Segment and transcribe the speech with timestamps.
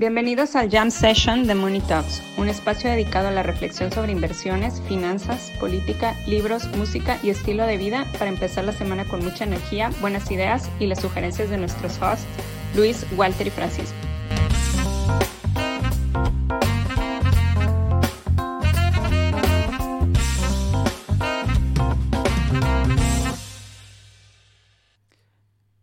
[0.00, 4.80] Bienvenidos al Jam Session de Money Talks, un espacio dedicado a la reflexión sobre inversiones,
[4.88, 9.90] finanzas, política, libros, música y estilo de vida para empezar la semana con mucha energía,
[10.00, 12.24] buenas ideas y las sugerencias de nuestros hosts,
[12.74, 13.94] Luis, Walter y Francisco.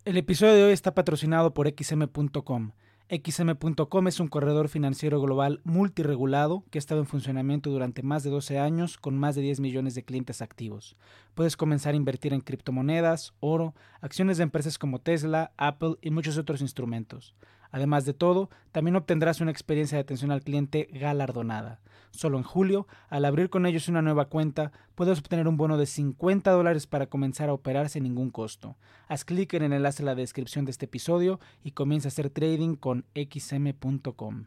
[0.05, 2.71] El episodio de hoy está patrocinado por xm.com.
[3.09, 8.29] XM.com es un corredor financiero global multiregulado que ha estado en funcionamiento durante más de
[8.29, 10.98] 12 años con más de 10 millones de clientes activos.
[11.34, 16.38] Puedes comenzar a invertir en criptomonedas, oro, acciones de empresas como Tesla, Apple y muchos
[16.38, 17.34] otros instrumentos.
[17.71, 21.81] Además de todo, también obtendrás una experiencia de atención al cliente galardonada.
[22.12, 25.85] Solo en julio, al abrir con ellos una nueva cuenta, puedes obtener un bono de
[25.85, 28.77] 50 dólares para comenzar a operar sin ningún costo.
[29.07, 32.29] Haz clic en el enlace en la descripción de este episodio y comienza a hacer
[32.29, 34.45] trading con xm.com.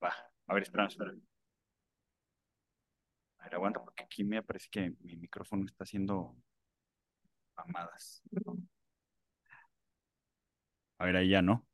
[0.00, 1.12] a ver, espera, espera.
[3.38, 6.34] A ver, aguanta, porque aquí me parece que mi micrófono está haciendo
[7.56, 8.22] mamadas.
[10.98, 11.66] A ver, ahí ya, ¿no?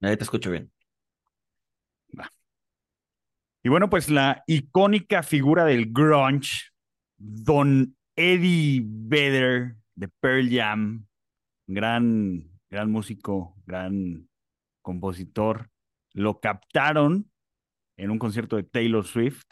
[0.00, 0.70] Ahí te escucho bien.
[3.62, 6.70] Y bueno, pues la icónica figura del grunge,
[7.18, 11.06] Don Eddie Vedder de Pearl Jam,
[11.66, 14.28] gran, gran músico, gran
[14.80, 15.70] compositor,
[16.14, 17.30] lo captaron
[17.98, 19.44] en un concierto de Taylor Swift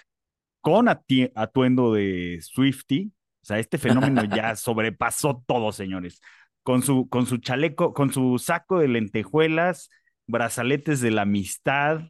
[0.61, 3.12] con atuendo de Swifty.
[3.43, 6.21] O sea, este fenómeno ya sobrepasó todo, señores.
[6.62, 9.91] Con su, con su chaleco, con su saco de lentejuelas,
[10.29, 12.03] brazaletes de la amistad.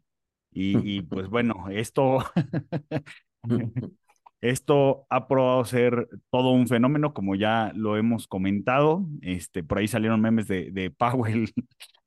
[0.53, 2.19] Y, pues bueno, esto,
[4.41, 9.07] esto ha probado ser todo un fenómeno, como ya lo hemos comentado.
[9.23, 11.51] Este, por ahí salieron memes de, de Powell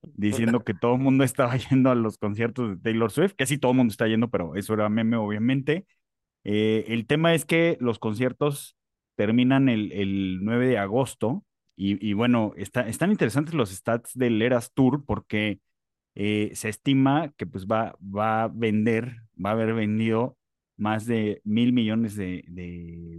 [0.02, 3.58] diciendo que todo el mundo estaba yendo a los conciertos de Taylor Swift, que sí
[3.58, 5.86] todo el mundo está yendo, pero eso era meme, obviamente.
[6.44, 8.76] Eh, el tema es que los conciertos
[9.16, 11.46] terminan el, el 9 de agosto
[11.76, 15.60] y, y bueno, está, están interesantes los stats del Eras Tour porque
[16.16, 20.38] eh, se estima que pues va, va a vender, va a haber vendido
[20.78, 22.44] más de mil millones de,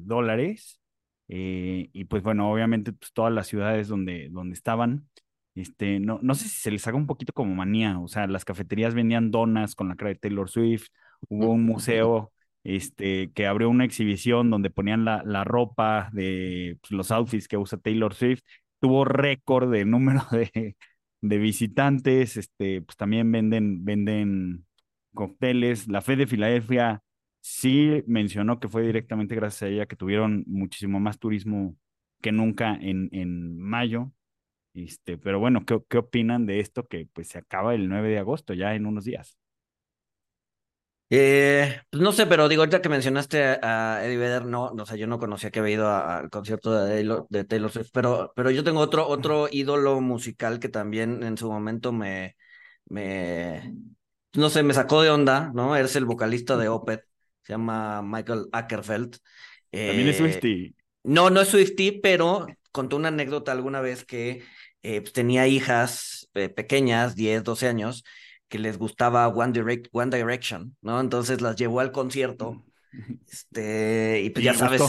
[0.04, 0.80] dólares.
[1.28, 5.08] Eh, y pues bueno, obviamente pues, todas las ciudades donde, donde estaban,
[5.54, 8.44] este, no, no sé si se les haga un poquito como manía, o sea, las
[8.44, 10.88] cafeterías vendían donas con la cara de Taylor Swift,
[11.28, 12.32] hubo un museo
[12.64, 17.56] este, que abrió una exhibición donde ponían la, la ropa de pues, los outfits que
[17.56, 18.42] usa Taylor Swift,
[18.80, 20.76] tuvo récord de número de,
[21.22, 24.66] de visitantes, este, pues también venden, venden
[25.14, 25.88] cócteles.
[25.88, 27.02] La Fe de Filadelfia
[27.40, 31.76] sí mencionó que fue directamente gracias a ella que tuvieron muchísimo más turismo
[32.20, 34.12] que nunca en, en mayo.
[34.74, 38.18] Este, pero bueno, ¿qué, ¿qué opinan de esto que pues se acaba el 9 de
[38.18, 39.38] agosto, ya en unos días?
[41.14, 44.96] Eh, pues no sé, pero digo, ahorita que mencionaste a, Eddie Vedder, no, o sea,
[44.96, 48.50] yo no conocía que había ido al concierto de Taylor, de Taylor Swift, pero, pero
[48.50, 52.34] yo tengo otro, otro ídolo musical que también en su momento me,
[52.86, 53.74] me,
[54.32, 55.76] no sé, me sacó de onda, ¿no?
[55.76, 57.04] Es el vocalista de Opeth,
[57.42, 59.18] se llama Michael Ackerfeld.
[59.70, 60.76] También es eh, Swifty.
[61.02, 64.44] No, no es Swifty, pero contó una anécdota alguna vez que
[64.82, 68.02] eh, pues, tenía hijas pequeñas, 10, 12 años,
[68.52, 69.50] que les gustaba One,
[70.10, 71.00] Direction, ¿no?
[71.00, 72.62] Entonces las llevó al concierto.
[73.26, 74.82] Este, y pues ya sabes.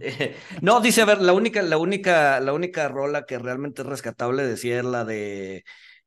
[0.00, 3.88] Eh, no, dice, a ver, la única, la única, la única rola que realmente es
[3.88, 5.64] rescatable, decía, es la de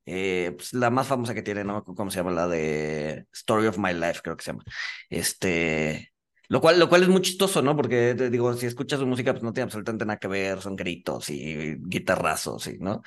[0.08, 1.84] eh, pues, la más famosa que tiene, ¿no?
[1.84, 2.32] ¿Cómo se llama?
[2.32, 4.64] La de Story of My Life, creo que se llama.
[5.08, 6.12] Este.
[6.50, 7.76] Lo cual, lo cual es muy chistoso, ¿no?
[7.76, 10.76] Porque te digo, si escuchas su música, pues no tiene absolutamente nada que ver, son
[10.76, 13.04] gritos y guitarrazos, ¿no?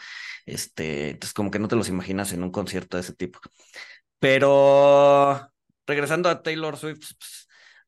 [0.46, 3.40] Este, entonces como que no te los imaginas en un concierto de ese tipo.
[4.18, 5.50] Pero
[5.86, 7.12] regresando a Taylor Swift,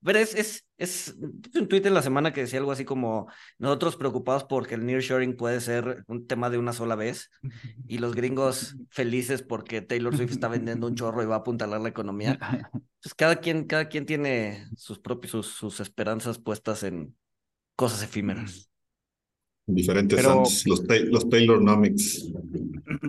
[0.03, 1.17] pues, es, es, es,
[1.55, 5.37] un tweet en la semana que decía algo así como nosotros preocupados porque el nearshoring
[5.37, 7.31] puede ser un tema de una sola vez
[7.89, 11.81] y los gringos felices porque Taylor Swift está vendiendo un chorro y va a apuntalar
[11.81, 12.39] la economía.
[13.01, 17.17] Pues cada quien, cada quien tiene sus propios, sus, sus esperanzas puestas en
[17.77, 18.68] cosas efímeras.
[19.69, 22.33] Diferentes los, los Taylornomics.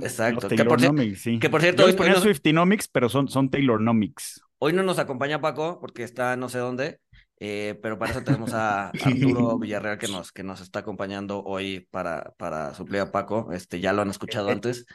[0.01, 0.49] Exacto.
[0.49, 0.81] que, por,
[1.15, 1.39] sí.
[1.39, 1.85] que por cierto.
[1.85, 4.41] hoy ponía Swiftinomics, pero son, son Taylornomics.
[4.57, 6.99] Hoy no nos acompaña Paco porque está no sé dónde,
[7.39, 11.87] eh, pero para eso tenemos a Arturo Villarreal que nos, que nos está acompañando hoy
[11.91, 13.53] para, para suplir a Paco.
[13.53, 14.85] Este, ya lo han escuchado eh, antes.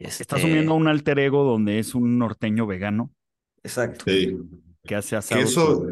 [0.00, 0.24] Este...
[0.24, 3.12] Está asumiendo un alter ego donde es un norteño vegano.
[3.62, 4.06] Exacto.
[4.08, 4.36] Sí.
[4.82, 5.40] Que hace asado.
[5.40, 5.86] Eso,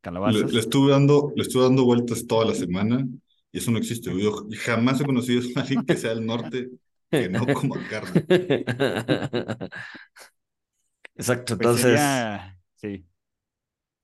[0.00, 0.50] calabazas.
[0.50, 3.06] Le, estuve dando, le estuve dando vueltas toda la semana
[3.52, 4.10] y eso no existe.
[4.18, 6.70] Yo jamás he conocido a alguien que sea del norte
[7.10, 8.24] que no coma carne.
[11.14, 12.00] Exacto, pues entonces.
[12.76, 13.04] Sí.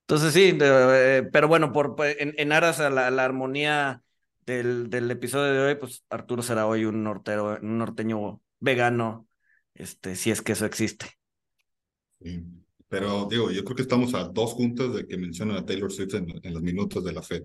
[0.02, 4.02] Entonces sí, eh, pero bueno, por, en, aras a la, armonía
[4.44, 9.26] del, del, episodio de hoy, pues Arturo será hoy un nortero, un norteño vegano,
[9.74, 11.06] este, si es que eso existe.
[12.20, 12.44] Sí.
[12.88, 16.14] Pero digo, yo creo que estamos a dos juntas de que mencionan a Taylor Swift
[16.14, 17.44] en, los minutos de la fe.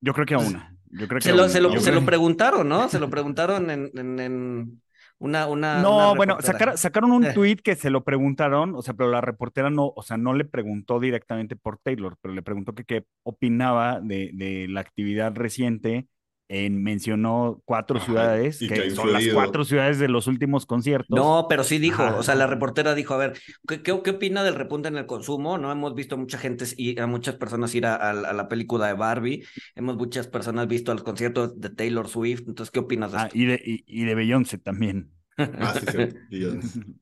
[0.00, 0.74] Yo creo que a una.
[0.90, 2.88] Yo creo que se, lo, se, lo, se lo, preguntaron, ¿no?
[2.88, 4.80] Se lo preguntaron en, en
[5.20, 7.32] una, una, no, bueno, sacaron un eh.
[7.34, 10.46] tweet que se lo preguntaron, o sea, pero la reportera no, o sea, no le
[10.46, 16.08] preguntó directamente por Taylor, pero le preguntó que qué opinaba de, de la actividad reciente
[16.50, 21.16] mencionó cuatro ciudades, que, son las cuatro ciudades de los últimos conciertos.
[21.16, 23.38] No, pero sí dijo, o sea, la reportera dijo, a ver,
[23.68, 25.58] ¿qué, qué, opina del repunte en el consumo?
[25.58, 29.44] No hemos visto mucha gente y a muchas personas ir a, la película de Barbie,
[29.76, 33.44] hemos muchas personas visto los conciertos de Taylor Swift, entonces, ¿qué opinas de ah, Y
[33.44, 35.12] de, y, de Beyoncé también.
[35.38, 35.86] Ah, sí,
[36.30, 36.44] sí,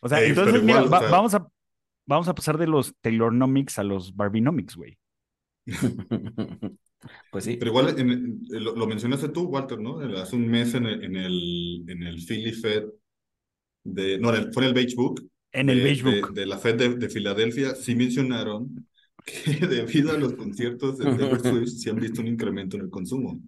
[0.00, 1.46] o sea, entonces, mira, vamos, a,
[2.06, 4.96] vamos a pasar de los Taylornomics a los Barbienomics, güey.
[7.30, 7.56] Pues sí.
[7.56, 7.94] Pero igual
[8.48, 9.98] lo, mencionaste tú, Walter, ¿no?
[10.18, 12.84] Hace un mes en el, en el, en el Philly Fed,
[13.84, 15.28] de, no, fue en el Beige Book.
[15.52, 16.32] En el Beige Book.
[16.32, 18.86] De, la Fed de, Filadelfia, sí mencionaron
[19.24, 22.90] que debido a los conciertos de Taylor Swift se han visto un incremento en el
[22.90, 23.40] consumo.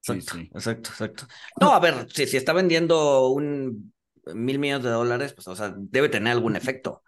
[0.00, 0.50] Exacto, sí, sí.
[0.54, 1.26] exacto, exacto.
[1.60, 3.92] No, a ver, si, si está vendiendo un
[4.34, 7.02] mil millones de dólares, pues, o sea, debe tener algún efecto.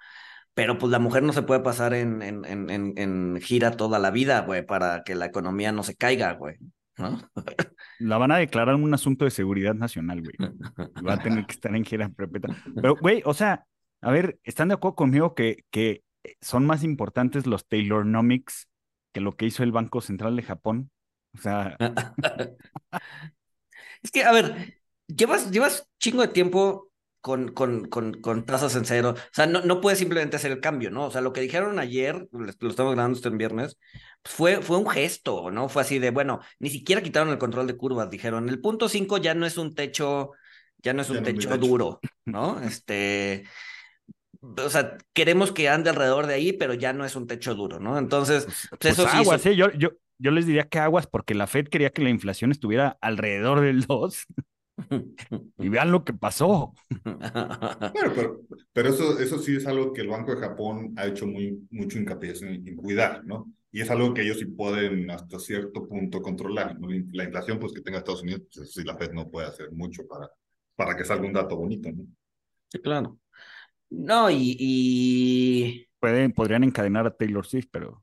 [0.55, 4.11] Pero pues la mujer no se puede pasar en, en, en, en gira toda la
[4.11, 6.57] vida, güey, para que la economía no se caiga, güey.
[7.01, 7.19] ¿no?
[7.99, 10.37] La van a declarar un asunto de seguridad nacional, güey.
[11.07, 12.57] Va a tener que estar en gira perpetua.
[12.75, 13.67] Pero, güey, o sea,
[14.01, 16.05] a ver, ¿están de acuerdo conmigo que, que
[16.41, 18.69] son más importantes los Taylornomics
[19.13, 20.91] que lo que hizo el Banco Central de Japón?
[21.35, 21.77] O sea.
[24.03, 26.90] es que, a ver, llevas, llevas chingo de tiempo
[27.21, 29.15] con, con, con, con tasas en cero.
[29.17, 31.07] O sea, no, no puedes simplemente hacer el cambio, ¿no?
[31.07, 33.79] O sea, lo que dijeron ayer, lo estamos grabando esto en viernes,
[34.23, 35.69] pues fue, fue un gesto, ¿no?
[35.69, 39.19] Fue así de, bueno, ni siquiera quitaron el control de curvas, dijeron, el punto 5
[39.19, 40.33] ya no es un techo,
[40.79, 42.61] ya no es un techo duro, ¿no?
[42.63, 43.45] Este,
[44.41, 47.81] o sea, queremos que ande alrededor de ahí, pero ya no es un techo duro,
[47.81, 47.99] ¿no?
[47.99, 49.49] Entonces, pues, pues, pues eso sí.
[49.51, 49.57] ¿eh?
[49.57, 52.97] yo, yo, yo les diría que aguas, porque la Fed quería que la inflación estuviera
[53.01, 54.27] alrededor del 2
[55.59, 56.75] y vean lo que pasó.
[58.15, 58.41] pero,
[58.73, 61.99] pero, eso, eso sí es algo que el Banco de Japón ha hecho muy, mucho
[61.99, 63.53] hincapié en, cuidar, ¿no?
[63.73, 66.77] Y es algo que ellos sí pueden hasta cierto punto controlar.
[67.13, 69.71] La inflación, pues que tenga Estados Unidos, pues eso sí la Fed no puede hacer
[69.71, 70.29] mucho para,
[70.75, 72.05] para que salga un dato bonito, ¿no?
[72.69, 73.19] Sí, claro.
[73.91, 74.57] No, y...
[74.59, 75.87] y...
[76.01, 78.03] Pueden, podrían encadenar a Taylor Swift, pero...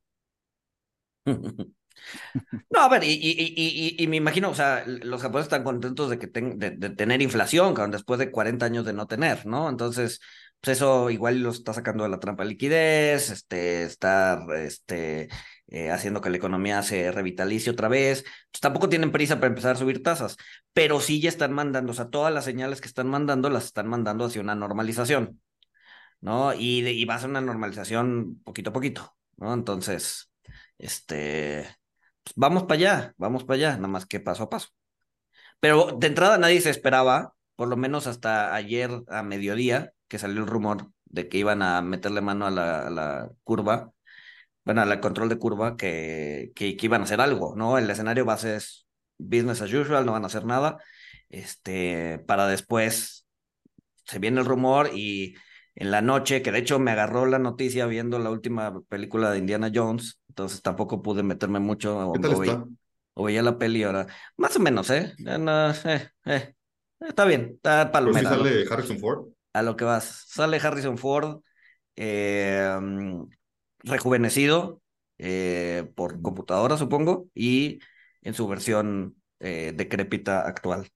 [2.70, 6.90] No, a ver, y, me imagino, o sea, los japoneses están contentos de, que de,
[6.92, 9.70] tener inflación, después de 40 años de no tener, ¿no?
[9.70, 10.20] Entonces,
[10.62, 15.30] pues eso igual lo está sacando de la trampa de liquidez, este, está este,
[15.68, 18.24] eh, haciendo que la economía se revitalice otra vez.
[18.52, 20.38] Pues tampoco tienen prisa para empezar a subir tasas,
[20.74, 23.88] pero sí ya están mandando, o sea, todas las señales que están mandando las están
[23.88, 25.42] mandando hacia una normalización,
[26.22, 26.54] ¿no?
[26.54, 29.54] Y, y va a ser una normalización poquito a poquito, ¿no?
[29.54, 30.32] Entonces,
[30.78, 31.77] este
[32.36, 34.70] vamos para allá, vamos para allá, nada más que paso a paso.
[35.60, 40.42] Pero de entrada nadie se esperaba, por lo menos hasta ayer a mediodía, que salió
[40.42, 43.92] el rumor de que iban a meterle mano a la, curva,
[44.66, 47.78] bueno, al control de curva, que, que, iban a hacer algo, ¿no?
[47.78, 48.88] El escenario base es
[49.18, 50.78] business as usual, no van a hacer nada,
[51.30, 53.26] este, para después
[54.06, 55.36] se viene el rumor y
[55.76, 59.40] en la noche, que de hecho me agarró la noticia viendo la última película de
[59.40, 62.14] Indiana Jones, entonces tampoco pude meterme mucho.
[62.14, 62.64] ¿Qué tal está?
[63.16, 64.06] o veía la peli ahora.
[64.38, 65.16] Más o menos, ¿eh?
[65.18, 66.54] eh, eh.
[67.00, 68.30] Está bien, está palomera.
[68.30, 69.30] ¿Pero sale Harrison Ford?
[69.54, 70.26] A lo que vas.
[70.28, 71.42] Sale Harrison Ford
[71.96, 72.78] eh,
[73.80, 74.84] rejuvenecido
[75.96, 77.80] por computadora, supongo, y
[78.22, 80.88] en su versión decrépita actual.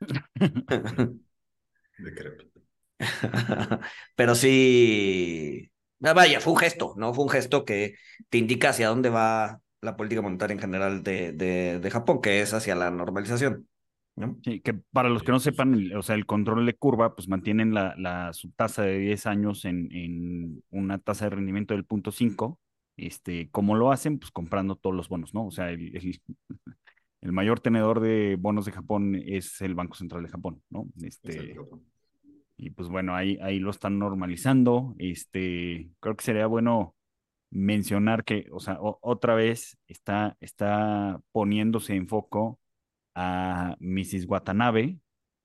[1.96, 2.60] decrépita.
[4.14, 7.14] Pero sí, vaya, fue un gesto, ¿no?
[7.14, 7.96] Fue un gesto que
[8.28, 12.52] te indica hacia dónde va la política monetaria en general de, de, Japón, que es
[12.52, 13.68] hacia la normalización.
[14.42, 17.74] Sí, que para los que no sepan, o sea, el control de curva, pues mantienen
[17.74, 22.10] la, la su tasa de 10 años en, en una tasa de rendimiento del punto
[22.10, 22.58] 5.
[22.96, 24.18] Este, ¿Cómo lo hacen?
[24.18, 25.46] Pues comprando todos los bonos, ¿no?
[25.46, 25.94] O sea, el,
[27.20, 30.86] el, mayor tenedor de bonos de Japón es el Banco Central de Japón, ¿no?
[31.02, 31.54] Este,
[32.56, 34.94] y pues bueno, ahí, ahí lo están normalizando.
[34.98, 36.94] Este, creo que sería bueno
[37.50, 42.60] mencionar que, o sea, otra vez está, está poniéndose en foco
[43.14, 44.26] a Mrs.
[44.26, 44.98] Watanabe,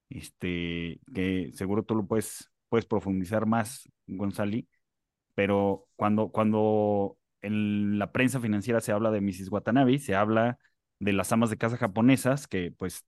[0.09, 4.65] este, que seguro tú lo puedes, puedes profundizar más González,
[5.35, 9.51] pero cuando, cuando en la prensa financiera se habla de Mrs.
[9.51, 10.59] Watanabe, se habla
[10.99, 13.05] de las amas de casa japonesas que pues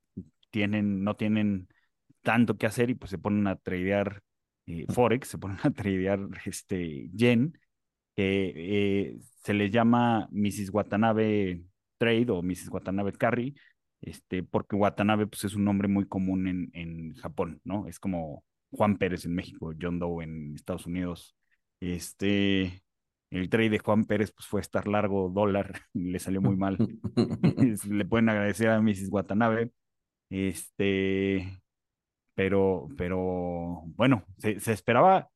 [0.51, 1.67] tienen, no tienen
[2.23, 4.21] tanto que hacer y pues se ponen a tradear
[4.65, 7.59] eh, Forex, se ponen a tradear este, yen,
[8.15, 10.71] que eh, se les llama Mrs.
[10.71, 11.63] Watanabe
[11.97, 12.69] Trade o Mrs.
[12.69, 13.55] Watanabe Carry,
[14.01, 17.87] este, porque Watanabe pues, es un nombre muy común en, en Japón, ¿no?
[17.87, 21.35] Es como Juan Pérez en México, John Doe en Estados Unidos.
[21.79, 22.83] Este,
[23.29, 26.77] el trade de Juan Pérez pues, fue estar largo dólar, le salió muy mal.
[27.89, 29.09] le pueden agradecer a Mrs.
[29.09, 29.71] Watanabe.
[30.29, 31.62] Este,
[32.35, 35.29] pero, pero bueno, se, se esperaba,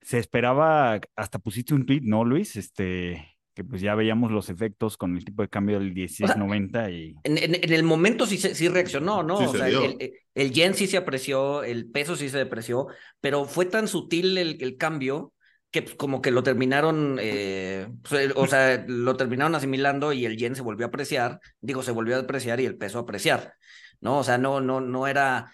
[0.00, 2.56] se esperaba, hasta pusiste un tweet, ¿no, Luis?
[2.56, 7.14] Este, que pues ya veíamos los efectos con el tipo de cambio del 1690 y...
[7.22, 9.36] En, en, el momento sí, sí reaccionó, ¿no?
[9.36, 12.88] o sea, el, el, yen sí se apreció, el peso sí se depreció,
[13.20, 15.32] pero fue tan sutil el, el cambio
[15.70, 20.36] que pues, como que lo terminaron, eh, pues, o sea, lo terminaron asimilando y el
[20.36, 23.54] yen se volvió a apreciar, digo, se volvió a apreciar y el peso a apreciar,
[24.00, 24.18] ¿no?
[24.18, 25.52] O sea, no, no, no era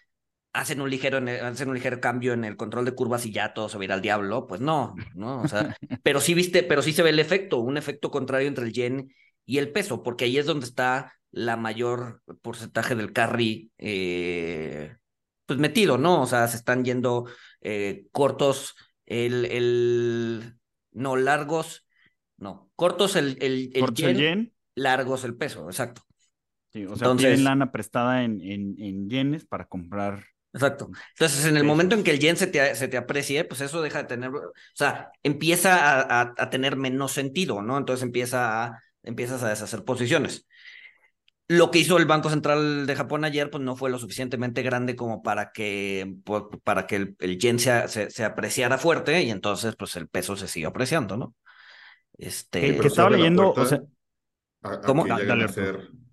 [0.53, 3.69] hacen un ligero, hacen un ligero cambio en el control de curvas y ya todo
[3.69, 5.43] se va a ir al diablo, pues no, ¿no?
[5.43, 8.65] O sea, pero sí viste, pero sí se ve el efecto, un efecto contrario entre
[8.65, 9.13] el yen
[9.47, 14.97] y el peso, porque ahí es donde está la mayor porcentaje del carry eh,
[15.47, 16.23] pues metido, ¿no?
[16.23, 17.27] O sea, se están yendo
[17.61, 18.75] eh, cortos,
[19.07, 20.55] el, el,
[20.93, 21.87] no, largos,
[22.37, 26.03] no, cortos el, el, el, yen, largos el peso, exacto.
[26.73, 30.91] Sí, o sea, Entonces, tienen lana prestada en, en, en yenes para comprar Exacto.
[31.11, 33.83] Entonces, en el momento en que el yen se te, se te aprecie, pues eso
[33.83, 37.79] deja de tener, o sea, empieza a, a, tener menos sentido, ¿no?
[37.79, 40.47] Entonces empieza a, empiezas a deshacer posiciones.
[41.47, 44.97] Lo que hizo el Banco Central de Japón ayer, pues no fue lo suficientemente grande
[44.97, 46.15] como para que,
[46.65, 50.49] para que el, el yen se, se, apreciara fuerte y entonces, pues el peso se
[50.49, 51.35] siguió apreciando, ¿no?
[52.19, 52.77] Este.
[52.77, 53.83] que estaba leyendo, o sea,
[54.85, 55.07] ¿cómo?
[55.07, 55.47] dale,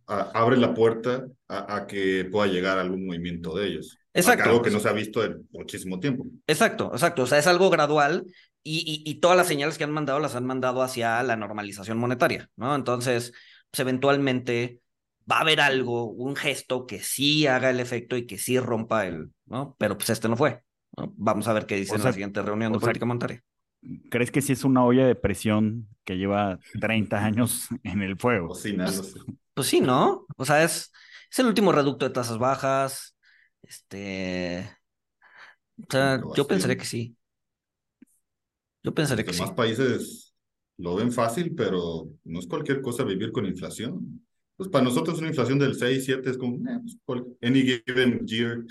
[0.07, 3.97] abre la puerta a, que pueda llegar algún movimiento de ellos.
[4.17, 4.49] Exacto.
[4.49, 6.25] Algo que no se ha visto en muchísimo tiempo.
[6.47, 7.23] Exacto, exacto.
[7.23, 8.25] O sea, es algo gradual
[8.63, 12.49] y, y, todas las señales que han mandado las han mandado hacia la normalización monetaria,
[12.57, 12.75] ¿no?
[12.75, 13.31] Entonces,
[13.71, 14.81] pues eventualmente
[15.31, 19.05] va a haber algo, un gesto que sí haga el efecto y que sí rompa
[19.05, 19.75] el, ¿no?
[19.77, 20.63] Pero pues este no fue.
[20.95, 23.43] Vamos a ver qué dice en la siguiente reunión de política monetaria.
[24.09, 28.47] ¿Crees que sí es una olla de presión que lleva 30 años en el fuego?
[28.47, 29.13] Pues,
[29.53, 30.25] pues, sí, ¿no?
[30.35, 30.91] O sea, es,
[31.29, 33.16] es el último reducto de tasas bajas.
[33.67, 34.69] Este.
[35.77, 37.15] O sea, yo pensaría que sí.
[38.83, 39.39] Yo pensaría que sí.
[39.39, 40.33] Los demás países
[40.77, 44.25] lo ven fácil, pero no es cualquier cosa vivir con inflación.
[44.55, 48.63] Pues para nosotros una inflación del 6, 7 es como, eh, pues, any given year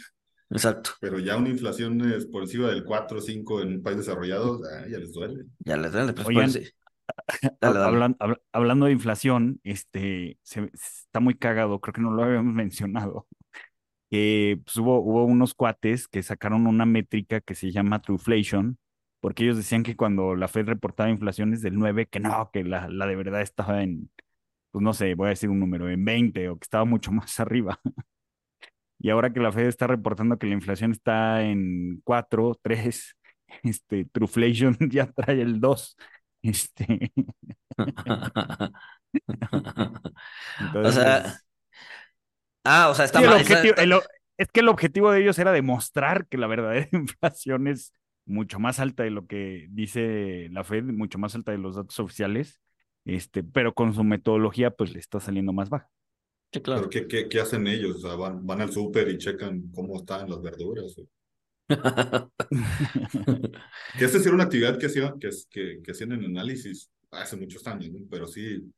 [0.50, 0.90] Exacto.
[1.00, 4.60] Pero ya una inflación es por encima del 4 o 5 en un país desarrollado,
[4.88, 5.44] ya les duele.
[5.58, 6.12] Ya les duele.
[6.12, 6.50] Pues, Oigan,
[8.52, 13.26] Hablando, de inflación, este, se, está muy cagado, creo que no lo habíamos mencionado,
[14.10, 18.78] que pues, hubo, hubo unos cuates que sacaron una métrica que se llama Trueflation,
[19.20, 22.88] porque ellos decían que cuando la Fed reportaba inflaciones del 9, que no, que la,
[22.88, 24.10] la de verdad estaba en,
[24.70, 27.40] pues no sé, voy a decir un número, en 20 o que estaba mucho más
[27.40, 27.80] arriba.
[28.98, 33.16] Y ahora que la Fed está reportando que la inflación está en 4, 3,
[33.62, 35.96] este, Truflation ya trae el 2.
[36.42, 37.12] Este.
[40.74, 41.40] o sea.
[42.66, 43.40] Ah, o sea, está mal.
[43.40, 47.92] es que el objetivo de ellos era demostrar que la verdadera inflación es
[48.24, 51.98] mucho más alta de lo que dice la Fed, mucho más alta de los datos
[52.00, 52.60] oficiales,
[53.04, 55.88] este, pero con su metodología, pues le está saliendo más baja
[56.62, 56.88] claro.
[56.88, 58.02] ¿qué, qué, qué, hacen ellos?
[58.02, 60.94] van, van al súper y checan cómo están las verduras.
[63.98, 67.66] que esta era una actividad que, hacía, que, que, que hacían en análisis hace muchos
[67.66, 68.72] años, pero sí,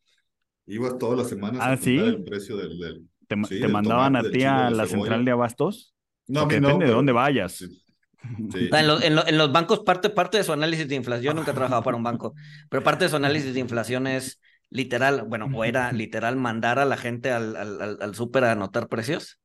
[0.67, 1.99] ibas todas las semanas ¿Ah, a ¿sí?
[1.99, 3.07] el precio del...
[3.29, 5.95] ¿Te, te mandaban a ti a la central de abastos?
[6.27, 7.55] No, depende de dónde vayas.
[7.55, 7.85] Sí.
[8.21, 11.55] En, los, en, en, los bancos, parte, parte de su análisis de inflación, nunca he
[11.55, 12.35] trabajado para un banco,
[12.69, 16.85] pero parte de su análisis de inflación es literal, bueno, o era literal mandar a
[16.85, 19.41] la gente al, al, al, súper a anotar precios.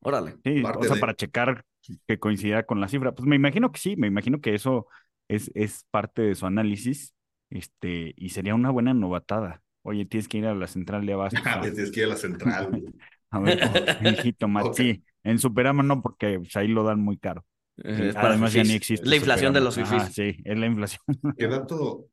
[0.00, 0.36] Órale.
[0.44, 1.64] Sí, o sea, para checar
[2.06, 3.12] que coincida con la cifra.
[3.12, 4.86] Pues me imagino que sí, me imagino que eso
[5.28, 7.14] es, es parte de su análisis,
[7.50, 9.62] este, y sería una buena novatada.
[9.86, 11.40] Oye, tienes que ir a la central de abasto.
[11.60, 12.82] tienes que ir a la central.
[13.30, 13.60] a ver,
[14.02, 14.94] hijito, okay.
[14.94, 17.44] sí, en Superama no, porque pues, ahí lo dan muy caro.
[17.82, 19.08] Además ya ni existe.
[19.08, 20.04] La inflación de los fifis.
[20.12, 21.02] sí, es la inflación.
[21.36, 22.06] ¿Qué dato,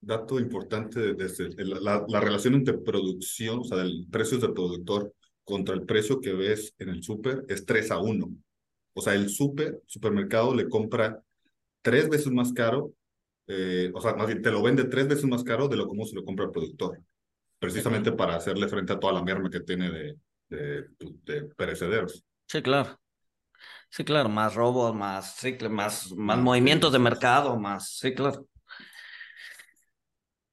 [0.00, 5.12] dato importante desde la, la, relación entre producción, o sea, del precio del productor
[5.44, 8.28] contra el precio que ves en el súper es 3 a 1.
[8.94, 11.22] O sea, el súper, supermercado le compra
[11.82, 12.92] tres veces más caro,
[13.46, 16.04] eh, o sea, más bien te lo vende tres veces más caro de lo como
[16.04, 17.00] se lo compra el productor,
[17.58, 20.16] precisamente para hacerle frente a toda la merma que tiene de,
[20.48, 20.84] de,
[21.24, 22.24] de perecederos.
[22.46, 22.98] Sí, claro.
[23.88, 28.46] Sí, claro, más robos, más, sí, más, más movimientos de mercado, más, sí, claro.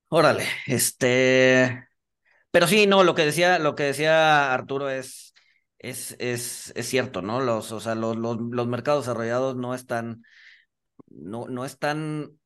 [0.10, 1.88] Órale, este,
[2.52, 5.34] pero sí, no, lo que decía, lo que decía Arturo es,
[5.80, 7.42] es, es, es cierto, ¿no?
[7.42, 10.24] Los, o sea, los, los, los mercados desarrollados no están,
[11.08, 12.40] no, no están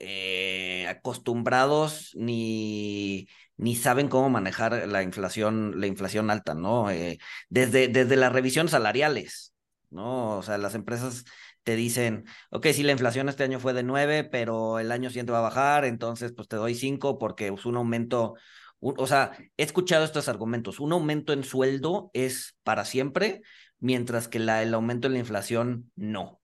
[0.00, 6.90] eh, acostumbrados ni, ni saben cómo manejar la inflación, la inflación alta, ¿no?
[6.90, 9.54] Eh, desde, desde las revisiones salariales,
[9.90, 10.38] ¿no?
[10.38, 11.24] O sea, las empresas
[11.64, 15.32] te dicen, ok, si la inflación este año fue de 9, pero el año siguiente
[15.32, 18.34] va a bajar, entonces pues te doy 5 porque es un aumento,
[18.80, 23.42] o sea, he escuchado estos argumentos, un aumento en sueldo es para siempre,
[23.80, 26.40] mientras que la, el aumento en la inflación no.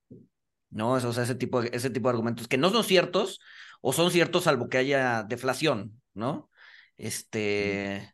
[0.74, 0.92] ¿No?
[0.92, 3.40] O sea, ese tipo, ese tipo de argumentos que no son ciertos
[3.80, 6.50] o son ciertos salvo que haya deflación, ¿no?
[6.98, 8.12] Este...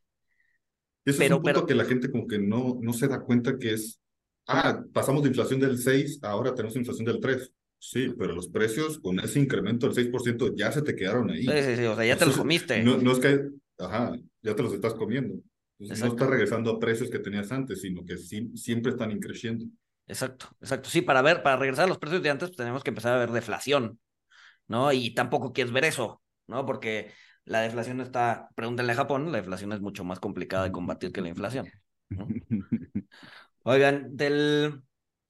[1.05, 3.59] Ese pero, es un punto que la gente como que no, no se da cuenta
[3.59, 4.01] que es
[4.51, 7.53] ah, pasamos de inflación del 6, ahora tenemos inflación del 3.
[7.79, 11.45] Sí, pero los precios con ese incremento del 6% ya se te quedaron ahí.
[11.45, 12.83] Sí, sí, sí, o sea, ya te los comiste.
[12.83, 13.41] No, no, es que,
[13.79, 14.13] ajá,
[14.43, 15.41] ya te los estás comiendo.
[15.79, 19.65] no estás regresando a precios que tenías antes, sino que sí, siempre están increciendo.
[20.11, 20.91] Exacto, exacto.
[20.91, 23.19] Sí, para ver, para regresar a los precios de antes, pues tenemos que empezar a
[23.19, 24.01] ver deflación,
[24.67, 24.93] ¿no?
[24.93, 26.67] Y tampoco quieres ver eso, ¿no?
[26.67, 27.13] Porque
[27.45, 31.21] la deflación está, pregúntenle a Japón, la deflación es mucho más complicada de combatir que
[31.21, 31.71] la inflación.
[32.09, 32.27] ¿no?
[33.63, 34.83] Oigan, del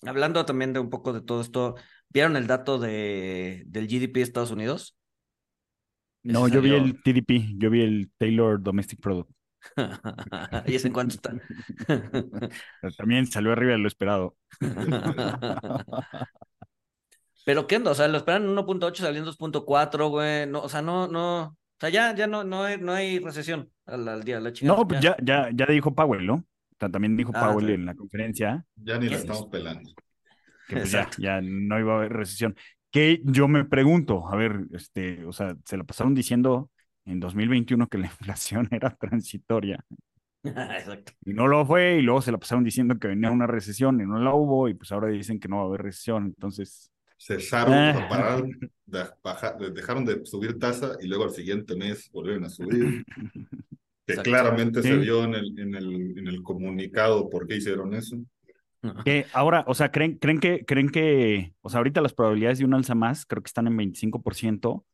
[0.07, 1.75] hablando también de un poco de todo esto,
[2.09, 4.97] ¿vieron el dato de del GDP de Estados Unidos?
[6.23, 9.31] No, yo vi el TDP, yo vi el Taylor Domestic Product.
[10.67, 11.35] ¿Y ese en cuánto está?
[12.99, 14.37] También salió arriba de lo esperado.
[17.45, 20.47] Pero qué onda, o sea, lo esperan en 1.8, saliendo 2.4, güey.
[20.47, 23.71] No, o sea, no, no, o sea, ya, ya no, no hay, no hay recesión
[23.87, 24.79] al, día, la chingada.
[24.79, 26.45] No, pues ya, ya, ya dijo Powell, ¿no?
[26.79, 28.65] también dijo ah, Powell en la conferencia.
[28.77, 29.93] Ya ni la estamos pelando.
[30.67, 32.57] Que pues ya, ya no iba a haber recesión.
[32.91, 36.71] Que yo me pregunto, a ver, este, o sea, se lo pasaron diciendo
[37.05, 39.85] en 2021 que la inflación era transitoria.
[40.45, 41.13] Exacto.
[41.25, 44.07] Y no lo fue, y luego se la pasaron diciendo que venía una recesión y
[44.07, 46.91] no la hubo, y pues ahora dicen que no va a haber recesión, entonces.
[47.19, 48.07] Cesaron, ah.
[48.09, 48.59] pararon,
[49.75, 53.05] dejaron de subir tasa y luego al siguiente mes volvieron a subir.
[54.07, 58.17] que claramente se vio en el, en, el, en el comunicado por qué hicieron eso.
[59.05, 62.65] Que ahora, o sea, ¿creen, creen, que, creen que, o sea, ahorita las probabilidades de
[62.65, 64.85] un alza más creo que están en 25%,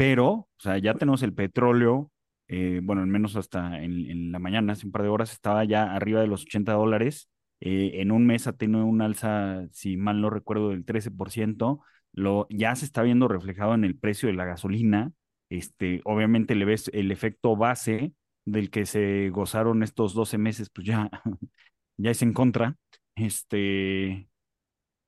[0.00, 2.10] pero, o sea, ya tenemos el petróleo,
[2.48, 5.94] eh, bueno, al menos hasta en, la mañana, hace un par de horas, estaba ya
[5.94, 7.28] arriba de los 80 dólares.
[7.60, 11.82] Eh, en un mes ha tenido un alza, si mal no recuerdo, del 13%.
[12.14, 15.12] Lo, ya se está viendo reflejado en el precio de la gasolina.
[15.50, 18.14] Este, obviamente le ves el efecto base
[18.46, 21.10] del que se gozaron estos 12 meses, pues ya,
[21.98, 22.76] ya es en contra.
[23.16, 24.30] Este,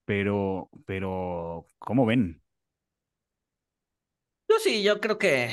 [0.05, 2.41] pero, pero, ¿cómo ven?
[4.52, 5.50] Yo sí, yo creo que,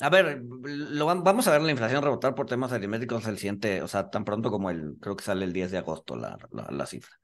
[0.00, 3.86] a ver, lo, vamos a ver la inflación rebotar por temas aritméticos el siguiente, o
[3.86, 7.14] sea, tan pronto como el, creo que sale el 10 de agosto la, la, cifra.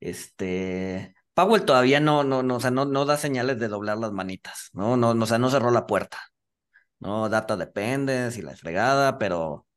[0.00, 4.10] Este, Powell todavía no, no, no, o sea, no, no da señales de doblar las
[4.10, 4.96] manitas, ¿no?
[4.96, 6.18] No, no, o sea, no cerró la puerta.
[6.98, 7.28] ¿no?
[7.28, 9.68] Data depende, si la fregada, pero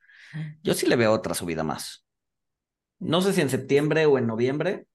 [0.63, 2.03] yo sí le veo otra subida más.
[2.97, 4.87] No sé si en septiembre o en noviembre,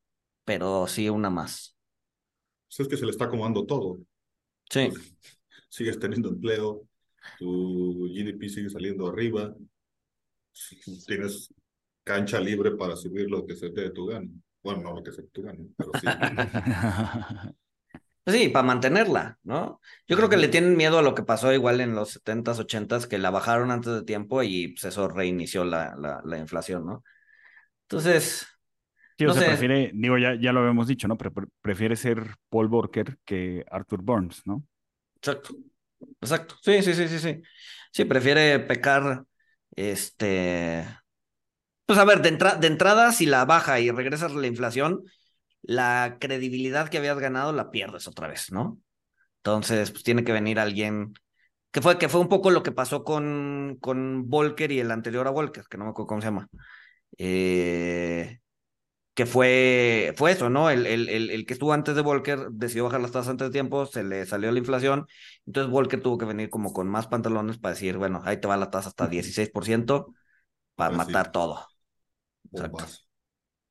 [0.45, 1.77] pero sí una más.
[2.67, 4.01] Pues es que se le está acomodando todo.
[4.75, 4.89] Sí.
[4.89, 5.17] Pues,
[5.69, 6.89] sigues teniendo empleo,
[7.39, 9.55] tu GDP sigue saliendo arriba,
[11.07, 11.55] tienes
[12.03, 14.29] cancha libre para subir lo que se te dé tu gana.
[14.65, 16.07] Bueno, no lo que se te tu gana, pero sí.
[18.25, 19.83] Pues sí, para mantenerla, ¿no?
[20.09, 23.07] Yo creo que le tienen miedo a lo que pasó igual en los 70s, 80s,
[23.07, 27.05] que la bajaron antes de tiempo y pues eso reinició la, la, inflación, ¿no?
[27.83, 28.47] Entonces.
[29.17, 31.17] Sí, o sea, prefiere, digo, ya, ya lo habíamos dicho, ¿no?
[31.17, 34.65] Pero prefiere ser Paul Borker que Arthur Burns, ¿no?
[35.17, 35.55] Exacto.
[36.21, 36.57] Exacto.
[36.63, 37.43] Sí, sí, sí, sí, sí.
[37.93, 39.25] Sí, prefiere pecar,
[39.77, 40.85] este.
[41.87, 45.05] Pues a ver, de, de entrada, si la baja y regresas a la inflación,
[45.63, 48.81] la credibilidad que habías ganado la pierdes otra vez, ¿no?
[49.39, 51.15] Entonces, pues tiene que venir alguien
[51.73, 55.27] que fue, que fue un poco lo que pasó con, con Volker y el anterior
[55.29, 56.49] a Volker, que no me acuerdo cómo se llama.
[57.19, 58.41] Eh,
[59.15, 60.71] que fue, fue eso, ¿no?
[60.71, 63.87] El, el, el, que estuvo antes de Volker decidió bajar las tasas antes de tiempo,
[63.87, 65.07] se le salió la inflación,
[65.47, 68.57] entonces Volker tuvo que venir como con más pantalones para decir, bueno, ahí te va
[68.57, 70.13] la tasa hasta 16%
[70.75, 71.67] para pues matar todo.
[72.53, 72.87] Exacto.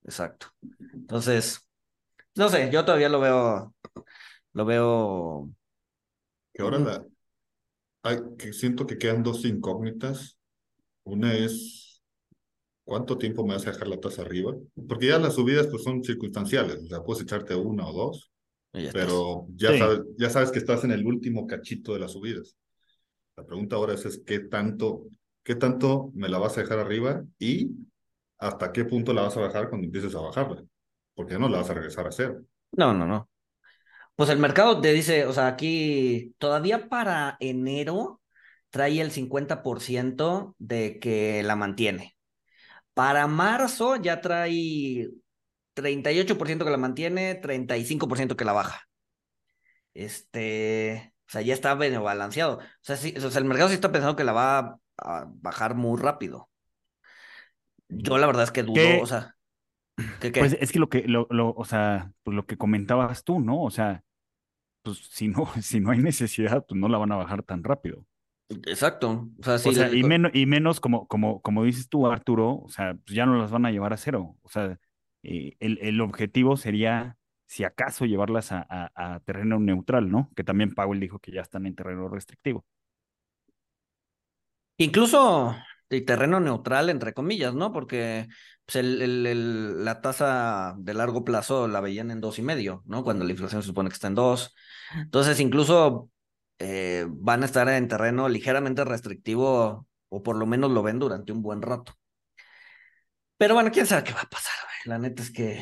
[0.05, 0.47] Exacto.
[0.93, 1.67] Entonces,
[2.35, 3.75] no sé, yo todavía lo veo,
[4.53, 5.49] Lo veo.
[6.53, 7.05] Que ahora la,
[8.03, 10.37] hay, que siento que quedan dos incógnitas.
[11.03, 11.82] Una es
[12.83, 14.53] cuánto tiempo me vas a dejar la tasa arriba,
[14.87, 18.31] porque ya las subidas pues son circunstanciales, o sea, puedes echarte una o dos,
[18.73, 19.79] ya pero ya, Sí.
[19.79, 22.55] sabes, ya sabes que estás en el último cachito de las subidas.
[23.37, 25.05] La pregunta ahora es, es qué tanto,
[25.43, 27.71] qué tanto me la vas a dejar arriba y
[28.39, 30.63] hasta qué punto la vas a bajar cuando empieces a bajarla,
[31.15, 32.41] porque ya no la vas a regresar a cero.
[32.71, 33.29] No, no, no.
[34.15, 38.21] Pues el mercado te dice, o sea, aquí todavía para enero
[38.69, 42.15] trae el 50% de que la mantiene.
[42.93, 45.09] Para marzo ya trae
[45.73, 48.87] 38% que la mantiene, 35% que la baja.
[49.93, 52.57] Este, o sea, ya está balanceado.
[52.57, 55.25] O sea, sí, o sea, el mercado sí está pensando que la va a, a
[55.27, 56.49] bajar muy rápido.
[57.89, 58.99] Yo la verdad es que dudo, ¿Qué?
[59.01, 59.35] o sea,
[60.19, 60.39] ¿qué qué?
[60.39, 63.61] Pues es que lo que, lo, lo, o sea, pues lo que comentabas tú, ¿no?
[63.61, 64.03] O sea,
[64.83, 68.05] pues si no, si no hay necesidad, pues no la van a bajar tan rápido.
[68.65, 69.29] Exacto.
[69.39, 72.55] O sea, sí, O sea, y menos, y menos como, como, como dices tú, Arturo,
[72.63, 74.35] o sea, pues ya no las van a llevar a cero.
[74.41, 74.77] O sea,
[75.23, 80.29] eh, el, el objetivo sería, si acaso, llevarlas a, a, a terreno neutral, ¿no?
[80.35, 82.65] Que también Powell dijo que ya están en terreno restrictivo.
[84.77, 85.55] Incluso
[85.89, 87.71] de terreno neutral, entre comillas, ¿no?
[87.71, 88.27] Porque
[88.65, 92.81] pues, el, el- el- la tasa de largo plazo la veían en dos y medio,
[92.85, 93.03] ¿no?
[93.03, 94.55] Cuando la inflación se supone que está en dos.
[94.97, 96.09] Entonces, incluso
[96.63, 101.31] eh, van a estar en terreno ligeramente restrictivo, o por lo menos lo ven durante
[101.33, 101.93] un buen rato.
[103.37, 104.93] Pero bueno, quién sabe qué va a pasar, güey.
[104.93, 105.61] La neta es que.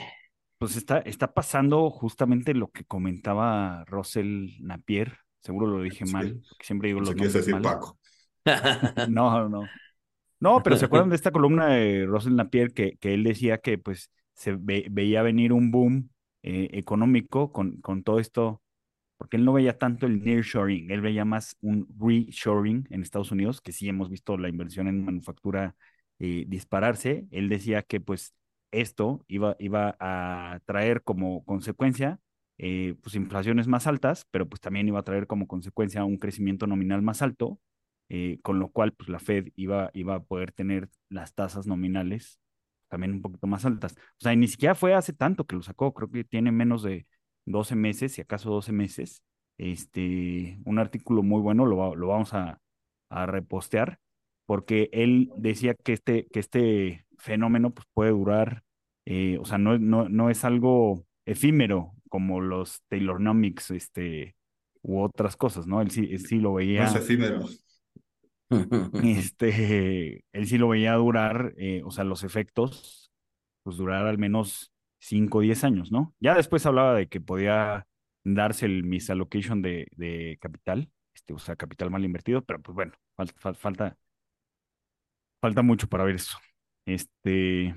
[0.57, 5.17] Pues está, está pasando justamente lo que comentaba Russell Napier.
[5.39, 6.13] Seguro lo dije Sí.
[6.13, 7.63] mal, porque siempre digo los nombres decir mal.
[7.63, 7.97] Paco.
[9.09, 9.63] No, no.
[10.39, 13.77] No, pero ¿se acuerdan de esta columna de Russell Napier que, que él decía que
[13.77, 16.09] pues se ve- veía venir un boom
[16.43, 18.61] eh, económico con, con todo esto,
[19.21, 23.61] porque él no veía tanto el nearshoring, él veía más un reshoring en Estados Unidos,
[23.61, 25.75] que sí hemos visto la inversión en manufactura
[26.17, 27.27] eh, dispararse.
[27.29, 28.33] Él decía que pues
[28.71, 32.19] esto iba, iba a traer como consecuencia
[32.57, 36.65] eh, pues inflaciones más altas, pero pues también iba a traer como consecuencia un crecimiento
[36.65, 37.59] nominal más alto
[38.09, 42.39] eh, con lo cual pues la Fed iba, iba a poder tener las tasas nominales
[42.87, 43.93] también un poquito más altas.
[43.93, 47.05] O sea, ni siquiera fue hace tanto que lo sacó, creo que tiene menos de
[47.45, 49.23] 12 meses, si acaso 12 meses.
[49.57, 52.59] Este, un artículo muy bueno, lo, va- lo vamos a,
[53.09, 53.99] a repostear,
[54.45, 58.63] porque él decía que este, que este fenómeno pues, puede durar,
[59.05, 64.35] eh, o sea, no, no, no es algo efímero como los Taylornomics, este,
[64.81, 65.81] u otras cosas, ¿no?
[65.81, 67.45] Él sí, él sí lo No veía es efímero.
[68.97, 73.11] este, él sí lo veía durar, eh, o sea, los efectos,
[73.63, 74.70] pues durar al menos
[75.01, 76.15] 5 o 10 años, ¿no?
[76.21, 77.87] Ya después hablaba de que podía
[78.25, 82.93] darse el misallocation de, de capital, este, o sea, capital mal invertido, pero pues bueno,
[83.17, 83.97] falta, fal- falta,
[85.41, 86.37] falta mucho para ver eso.
[86.85, 87.75] Este,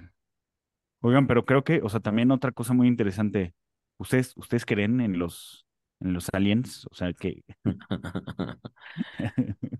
[1.00, 3.54] oigan, pero creo que, o sea, también otra cosa muy interesante,
[3.98, 5.66] ¿ustedes, ustedes creen en los,
[6.00, 6.86] en los aliens?
[6.90, 7.42] O sea, que,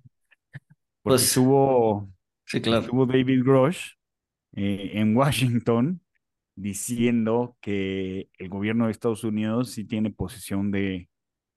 [1.03, 2.09] porque Pues, estuvo...
[2.47, 2.91] sí, claro.
[2.91, 3.95] Estuvo David Grosh
[4.57, 6.03] eh, en Washington
[6.57, 11.09] diciendo que el gobierno de Estados Unidos sí tiene posesión de,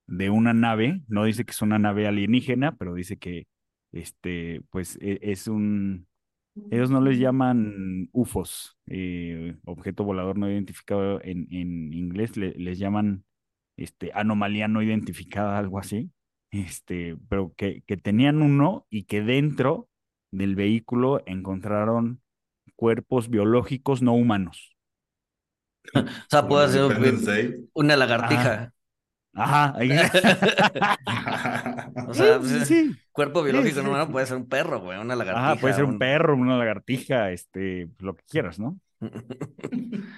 [0.08, 3.48] de una nave, no dice que es una nave alienígena, pero dice que
[3.94, 6.08] este, pues e- es un,
[6.70, 12.80] ellos no les llaman UFOs, eh, objeto volador no identificado en, en inglés, le- les
[12.80, 13.24] llaman
[13.78, 16.12] este, anomalía no identificada, algo así,
[16.52, 19.90] este, pero que, que tenían uno y que dentro
[20.32, 22.22] del vehículo encontraron
[22.76, 24.77] cuerpos biológicos no humanos.
[25.96, 27.56] O sea, ser Independence Day.
[27.74, 28.74] una lagartija.
[29.34, 29.92] Ajá, ahí-
[32.08, 35.16] O sea, pues, sí, cuerpo biológico sí, no humano puede ser un perro, güey, una
[35.16, 35.52] lagartija.
[35.52, 38.80] Ajá, puede ser un un- perro, una lagartija, este, lo que quieras, ¿no?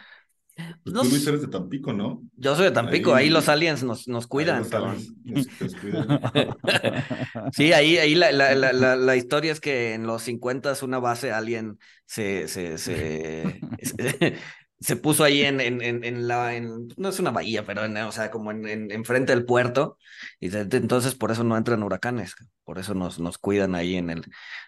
[0.84, 2.21] Pues No tú, Luis, eres de Tampico, ¿no?
[2.36, 4.97] Yo soy de Tampico, ahí, Ahí- los aliens nos, nos cuidan, los cabrón.
[4.97, 6.19] aliens nos- nos cuidan.
[7.53, 10.99] Sí, ahí, ahí la, la, la, la, la historia es que en los 50 una
[10.99, 14.36] base alien se, se, se, se,
[14.79, 17.97] se puso ahí en, en, en, en la, en, no es una bahía, pero en,
[17.97, 19.97] o sea, como en, en, enfrente del puerto,
[20.39, 23.95] y de- de- entonces por eso no entran huracanes, por eso nos, nos cuidan ahí
[23.97, 24.23] en el,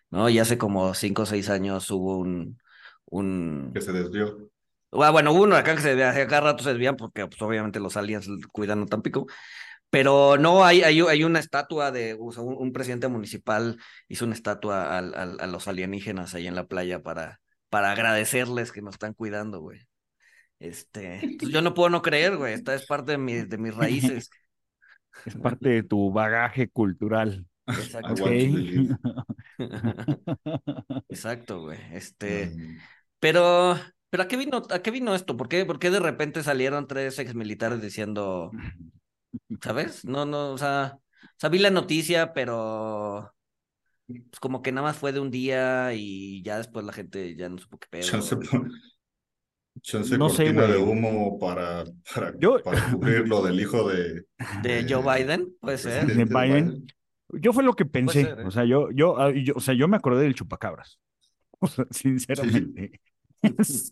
[0.10, 0.30] ¿no?
[0.30, 2.60] Y hace como cinco o seis años hubo un,
[3.06, 4.50] un, que se desvió.
[4.94, 7.80] Ah, bueno, hubo un huracán que se desvía, cada rato se desvían porque pues, obviamente
[7.80, 9.26] los aliens cuidan a Tampico.
[9.90, 13.78] Pero no, hay, hay, hay una estatua de, o sea, un, un presidente municipal
[14.10, 18.72] hizo una estatua al, al- a los alienígenas ahí en la playa para, para agradecerles
[18.72, 19.82] que nos están cuidando, güey.
[20.62, 23.76] Este, entonces yo no puedo no creer, güey, esta es parte de, mi, de mis
[23.76, 24.30] raíces.
[25.26, 27.46] Es parte de tu bagaje cultural.
[27.68, 28.24] Exacto.
[28.24, 28.96] Believe.
[31.10, 31.78] Exacto, güey.
[31.92, 32.52] Este,
[33.20, 33.78] pero,
[34.10, 35.36] pero ¿a qué vino, a qué vino esto?
[35.36, 38.52] ¿Por qué, por qué de repente salieron tres exmilitares diciendo,
[39.62, 40.06] ¿sabes?
[40.06, 43.34] No, no, o sea, o sea, vi la noticia, pero
[44.08, 47.50] pues como que nada más fue de un día y ya después la gente ya
[47.50, 48.08] no supo qué pedo.
[48.08, 48.70] Chance, por-
[49.82, 50.92] chance No sé, cortina de güey.
[50.92, 51.84] humo para,
[52.16, 54.26] para, Yo- para cubrir lo del hijo de,
[54.64, 56.06] De Joe Biden, puede ser.
[56.06, 56.86] De Biden.
[57.34, 58.24] Yo fue lo que pensé.
[58.26, 58.46] ser, ¿eh?
[58.46, 61.00] O sea, yo, yo, ah, yo, o sea, yo me acordé del chupacabras.
[61.64, 63.00] O sea, sinceramente.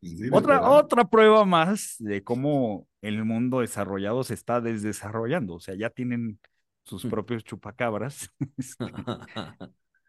[0.00, 5.56] Sí, otra, otra prueba más de cómo el mundo desarrollado se está desdesarrollando.
[5.56, 6.38] O sea, ya tienen
[6.84, 7.10] sus Mm.
[7.10, 8.30] propios chupacabras.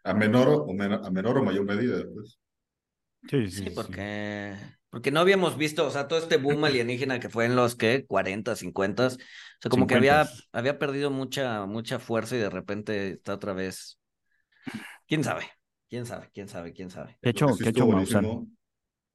[0.04, 2.38] A menor o, men- a menor o mayor medida, pues.
[3.28, 4.56] Sí, Sí, porque,
[4.90, 8.06] porque no habíamos visto, o sea, todo este boom alienígena que fue en los que
[8.06, 10.48] 40, 50, o sea, como que había, 50s.
[10.52, 13.98] había perdido mucha, mucha fuerza y de repente está otra vez.
[15.06, 15.44] ¿Quién sabe?
[15.88, 16.30] ¿Quién sabe?
[16.32, 16.72] ¿Quién sabe?
[16.72, 17.18] ¿Quién sabe?
[17.20, 18.36] ¿Qué ha Lo hecho, ha hecho Maussan?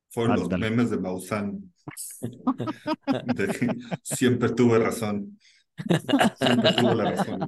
[0.09, 0.57] Fueron los Ándale.
[0.57, 1.73] memes de Maussan.
[3.23, 5.39] De que siempre tuve razón.
[6.33, 7.47] Siempre tuvo la razón.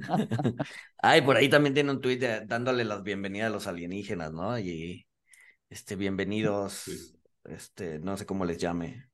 [0.98, 4.58] Ay, por ahí también tiene un tuit de- dándole las bienvenidas a los alienígenas, ¿no?
[4.58, 5.06] Y
[5.70, 6.92] este, bienvenidos, Sí.
[7.44, 9.08] este, no sé cómo les llame.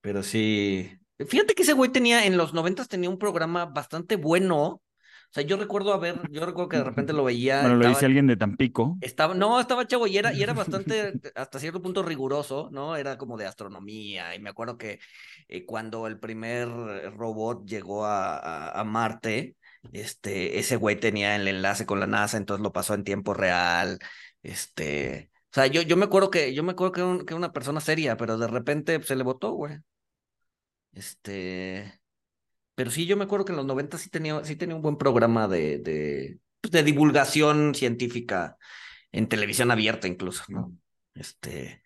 [0.00, 0.90] Pero sí.
[1.28, 4.58] Fíjate que ese güey tenía, en los noventas tenía un programa bastante bueno.
[4.62, 4.82] O
[5.32, 7.60] sea, yo recuerdo haber, yo recuerdo que de repente lo veía.
[7.62, 8.98] Bueno, lo dice alguien de Tampico.
[9.00, 12.96] Estaba, no, estaba chavo y era, y era bastante, hasta cierto punto riguroso, ¿no?
[12.96, 14.34] Era como de astronomía.
[14.34, 14.98] Y me acuerdo que
[15.48, 16.68] eh, cuando el primer
[17.16, 19.56] robot llegó a, a, a Marte,
[19.92, 23.98] este, ese güey tenía el enlace con la NASA, entonces lo pasó en tiempo real.
[24.42, 27.36] Este, o sea, yo, yo me acuerdo que, yo me acuerdo que, un- que era
[27.38, 29.78] una persona seria, pero de repente pues, se le votó, güey.
[30.92, 32.00] Este,
[32.74, 34.96] pero sí, yo me acuerdo que en los 90 sí tenía, sí tenía un buen
[34.98, 38.56] programa de, de, pues, de divulgación científica
[39.12, 40.74] en televisión abierta incluso, ¿no?
[41.14, 41.82] Este,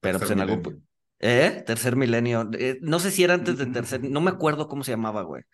[0.00, 0.58] pero pues en algún...
[0.60, 0.82] milenio.
[1.20, 1.64] ¿Eh?
[1.66, 2.50] Tercer milenio.
[2.58, 5.44] Eh, no sé si era antes de tercer, no me acuerdo cómo se llamaba, güey.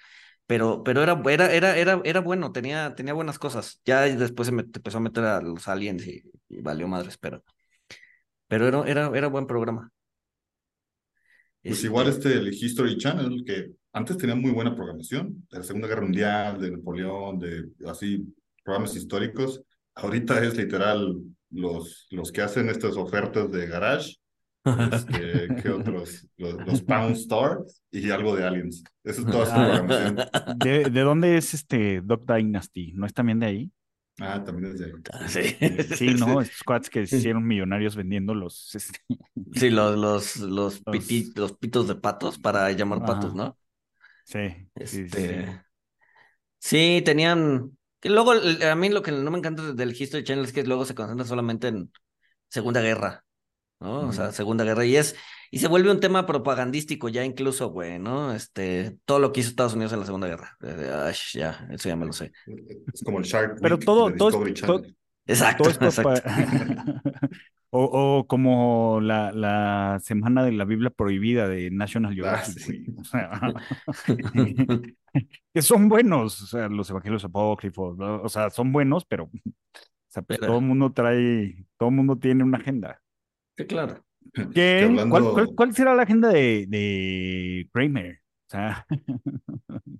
[0.47, 3.81] Pero, pero era, era, era, era, era bueno, tenía, tenía buenas cosas.
[3.85, 7.43] Ya después se me- empezó a meter a los aliens y, y valió madres, pero,
[8.49, 9.93] pero era, era, era buen programa.
[11.67, 15.65] Pues Este, igual este, el History Channel, que antes tenía muy buena programación, de la
[15.65, 19.63] Segunda Guerra Mundial, de Napoleón, de así, programas históricos.
[19.95, 21.17] Ahorita es literal
[21.51, 24.17] los, los que hacen estas ofertas de garage,
[24.65, 26.27] este, ¿qué otros?
[26.37, 28.83] Los, los Pound Stars y algo de Aliens.
[29.03, 29.85] Eso es toda su Ah.
[29.85, 30.17] programación.
[30.59, 32.93] ¿De, de dónde es este Doc Dynasty?
[32.95, 33.73] ¿No es también de ahí?
[34.21, 34.93] Ah, también es de ahí.
[35.13, 35.57] Ah, Sí,
[35.97, 36.41] Sí, ¿no?
[36.41, 38.75] Estos cuates que se hicieron millonarios vendiendo los...
[38.75, 39.01] este,
[39.55, 43.35] Sí, los, los, los, Los- piti- los pitos de patos para llamar patos.
[43.35, 43.59] ¿no?
[44.25, 44.39] Sí,
[44.77, 45.17] sí, sí, sí.
[45.19, 45.63] Este,
[46.59, 47.77] sí, tenían.
[48.01, 50.85] Que luego, a mí lo que no me encanta del History Channel es que luego
[50.85, 51.91] se concentra solamente en
[52.51, 53.25] Segunda Guerra,
[53.81, 54.09] ¿no?
[54.09, 54.33] O sea.
[54.33, 54.85] Segunda Guerra.
[54.85, 55.17] Y es,
[55.51, 58.33] y se vuelve un tema propagandístico ya incluso, güey, ¿no?
[58.35, 60.57] Este, todo lo que hizo Estados Unidos en la Segunda Guerra.
[60.63, 62.33] Eh, ay, ya, eso ya me lo sé.
[62.93, 64.95] Es como el Shark Pero Week todo- de todo es-.
[65.27, 66.31] Exacto, Todo esto exacto.
[67.71, 67.85] o,
[68.19, 72.85] o como la, la semana de la Biblia prohibida de National Ah, Geographic, sí.
[72.87, 72.97] güey.
[73.01, 73.31] O sea,
[75.55, 78.21] que son buenos, o sea, los evangelios apócrifos, ¿no?
[78.23, 79.31] o sea, son buenos, pero, o
[80.09, 83.01] sea, pues Pero- todo el mundo trae, todo el mundo tiene una agenda.
[83.57, 84.05] Sí, claro.
[84.53, 88.21] Que hablando- ¿Cuál, cuál, cuál será la agenda de, de Kramer?
[88.47, 88.87] O sea,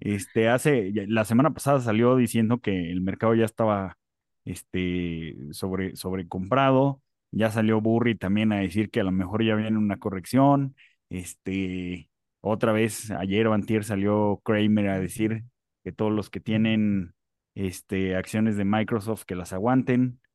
[0.00, 3.96] este, hace, la semana pasada salió diciendo que el mercado ya estaba,
[4.44, 7.00] este, sobre, sobrecomprado.
[7.30, 10.76] Ya salió Burry también a decir que a lo mejor ya viene una corrección.
[11.10, 12.08] Este,
[12.40, 15.42] otra vez, ayer o antier salió Kramer a decir
[15.82, 17.12] que todos los que tienen,
[17.56, 20.20] este, acciones de Microsoft que las aguanten.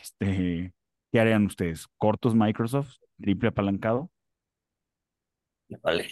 [0.00, 0.72] Este,
[1.14, 1.86] ¿qué harían ustedes?
[1.96, 2.96] ¿Cortos Microsoft?
[3.22, 4.10] ¿Triple apalancado?
[5.80, 6.08] Vale.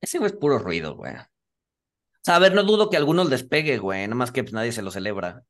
[0.00, 1.14] Ese güey es puro ruido, güey.
[1.14, 1.18] O
[2.22, 4.52] sea, a ver, no dudo que a algunos les pegue, güey, nada más que pues,
[4.52, 5.44] nadie se lo celebra.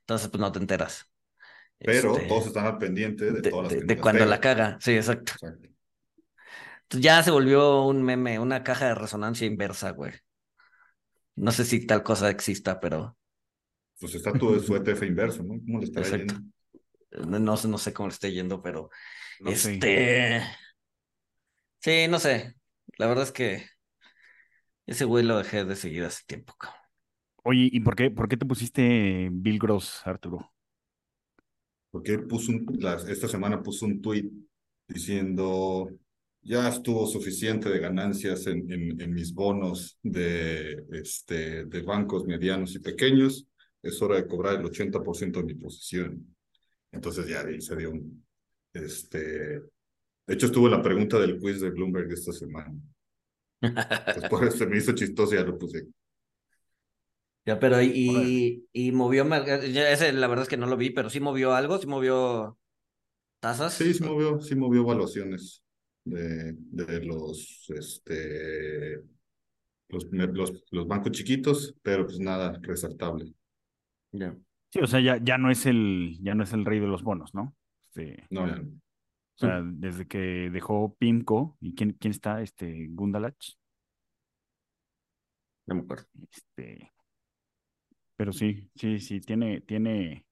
[0.00, 1.10] Entonces, pues no te enteras.
[1.80, 4.78] Pero Este, todos están al pendiente de, de, todas las de- de cuando la caga.
[4.80, 5.32] Sí, exacto.
[5.32, 5.68] Exacto.
[6.84, 10.12] Entonces, ya se volvió un meme, una caja de resonancia inversa, güey.
[11.34, 13.16] No sé si tal cosa exista, pero
[13.98, 15.60] Pues está tu su ETF inverso, ¿no?
[15.64, 16.34] ¿Cómo le estará Exacto.
[16.34, 16.52] yendo?
[17.26, 18.90] No, no sé, no sé cómo le esté yendo, pero
[19.40, 19.74] No sé.
[19.74, 20.42] este.
[21.80, 22.54] Sí, no sé.
[22.98, 23.66] La verdad es que
[24.86, 26.54] ese güey lo dejé de seguir hace tiempo.
[27.44, 30.52] Oye, ¿y por qué, por qué te pusiste Bill Gross, Arturo?
[31.90, 32.66] Porque él puso un,
[33.08, 34.30] esta semana puso un tweet
[34.88, 35.90] diciendo
[36.42, 38.70] ya estuvo suficiente de ganancias en,
[39.00, 43.46] en, mis bonos de, este, de bancos medianos y pequeños,
[43.80, 46.34] es hora de cobrar el 80% de mi posición.
[46.92, 48.24] Entonces ya ahí se dio un,
[48.72, 52.72] este, de hecho estuvo la pregunta del quiz de Bloomberg esta semana.
[53.60, 55.86] Después se me hizo chistoso y ya lo puse.
[57.44, 61.10] Ya, pero y, y, movió, ya ese la verdad es que no lo vi, pero
[61.10, 62.56] sí movió algo, sí movió
[63.40, 63.74] tasas.
[63.74, 65.64] Sí, sí movió, sí movió evaluaciones
[66.04, 69.02] de, de los, este,
[69.88, 73.32] los, los, los, bancos chiquitos, pero pues nada resaltable.
[74.12, 74.36] Ya.
[74.72, 77.02] Sí, o sea, ya, ya no es el, ya no es el rey de los
[77.02, 77.54] bonos, ¿no?
[77.90, 78.14] Sí.
[78.30, 78.62] No, ya no.
[78.62, 82.40] O sea, desde que dejó Pimco, ¿y quién, quién está?
[82.40, 83.36] Este, Gundalach.
[85.66, 86.06] No me acuerdo.
[86.30, 86.92] Este,
[88.16, 90.26] pero sí, sí, sí, tiene, tiene,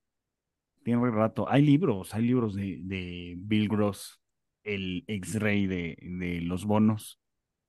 [0.84, 1.46] tiene un rato.
[1.48, 4.22] Hay libros, hay libros de, de Bill Gross,
[4.62, 7.20] el ex rey de, de los bonos,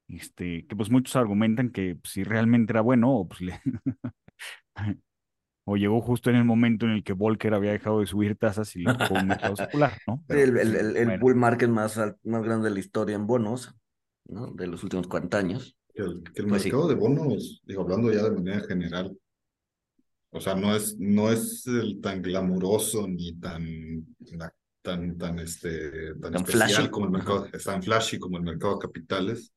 [0.07, 3.59] este, que pues muchos argumentan que pues, si realmente era bueno, o pues le
[5.63, 8.75] o llegó justo en el momento en el que Volcker había dejado de subir tasas
[8.75, 10.23] y le tocó un mercado secular, ¿no?
[10.29, 13.75] el, el, el, bull market más, más grande de la historia en bonos,
[14.25, 14.47] ¿no?
[14.47, 15.77] De los últimos 40 años.
[15.93, 19.15] el, pues mercado de bonos, digo, hablando ya de manera general,
[20.31, 24.05] o sea, no es, no es el tan glamuroso ni tan,
[24.81, 28.79] tan, tan, este, tan, especial como el mercado, es tan flashy como el mercado de
[28.79, 29.53] capitales,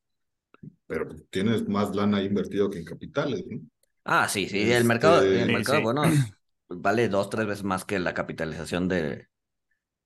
[0.87, 3.61] pero tienes más lana invertido que en capitales, ¿no?
[4.05, 6.03] Ah, sí, sí, el mercado, el este, mercado bueno,
[6.69, 9.29] vale dos, tres veces más que la capitalización de,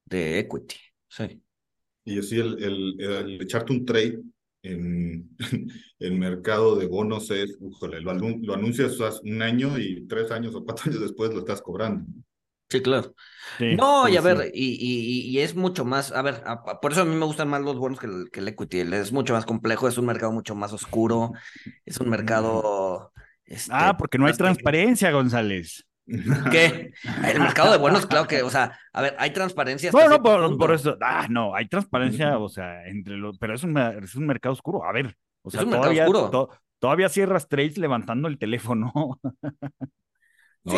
[0.05, 0.77] de equity,
[1.09, 1.43] sí.
[2.05, 4.21] Y así el, el, el echarte un trade
[4.63, 5.29] en
[5.99, 10.85] el mercado de bonos es, lo, lo anuncias un año y tres años o cuatro
[10.91, 12.07] años después lo estás cobrando.
[12.71, 13.15] Sí, claro.
[13.61, 16.43] no, y a ver, y, y, y, es mucho más, a ver,
[16.83, 19.11] por eso a mí me gustan más los bonos que el, que el equity, es
[19.11, 21.33] mucho más complejo, es un mercado mucho más oscuro,
[21.85, 23.11] es un mercado...
[23.49, 25.87] Este, ah, porque no hay transparencia, González.
[26.51, 26.93] ¿Qué?
[27.25, 29.91] El mercado de bonos, claro que, o sea, a ver, hay transparencia.
[29.91, 33.77] No, no, por, eso, ah, no, hay transparencia, o sea, entre los, pero es un,
[33.77, 34.85] es un mercado oscuro.
[34.85, 36.07] A ver, o sea, todavía,
[36.79, 38.93] todavía cierras trades levantando el teléfono.
[40.67, 40.77] sí,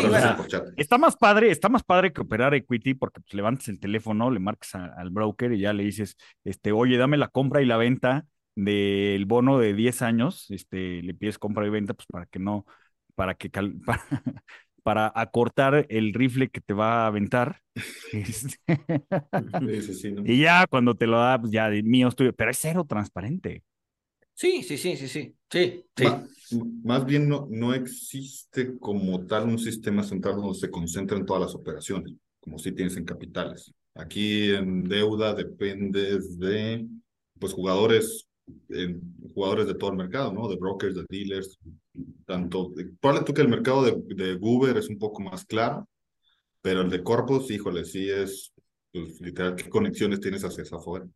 [0.76, 4.38] está más padre, está más padre que operar equity porque pues, levantas el teléfono, le
[4.38, 8.26] marcas al broker y ya le dices, este, oye, dame la compra y la venta
[8.54, 12.66] del bono de 10 años, este, le pides compra y venta, pues para que no,
[13.14, 13.50] para que
[13.86, 14.04] para,
[14.82, 17.60] para acortar el rifle que te va a aventar.
[18.12, 18.56] Este,
[20.24, 23.62] y ya cuando te lo da, pues ya mío estoy, pero es cero transparente.
[24.34, 26.58] Sí, sí, sí, sí, sí, sí, sí.
[26.82, 31.54] Más, bien no, no existe como tal un sistema central donde se concentren todas las
[31.54, 33.72] operaciones, como si tienes en capitales.
[33.94, 36.86] Aquí en deuda dependes de
[37.38, 38.30] pues jugadores
[38.68, 39.00] en
[39.34, 40.48] jugadores de todo el mercado, ¿no?
[40.48, 41.58] De brokers, de dealers,
[42.26, 42.72] tanto.
[43.00, 45.88] Probablemente tú que el mercado de, de Uber es un poco más claro,
[46.62, 48.52] pero el de Corpus, híjole, sí es,
[48.92, 51.06] pues, literal, ¿qué conexiones tienes hacia afuera?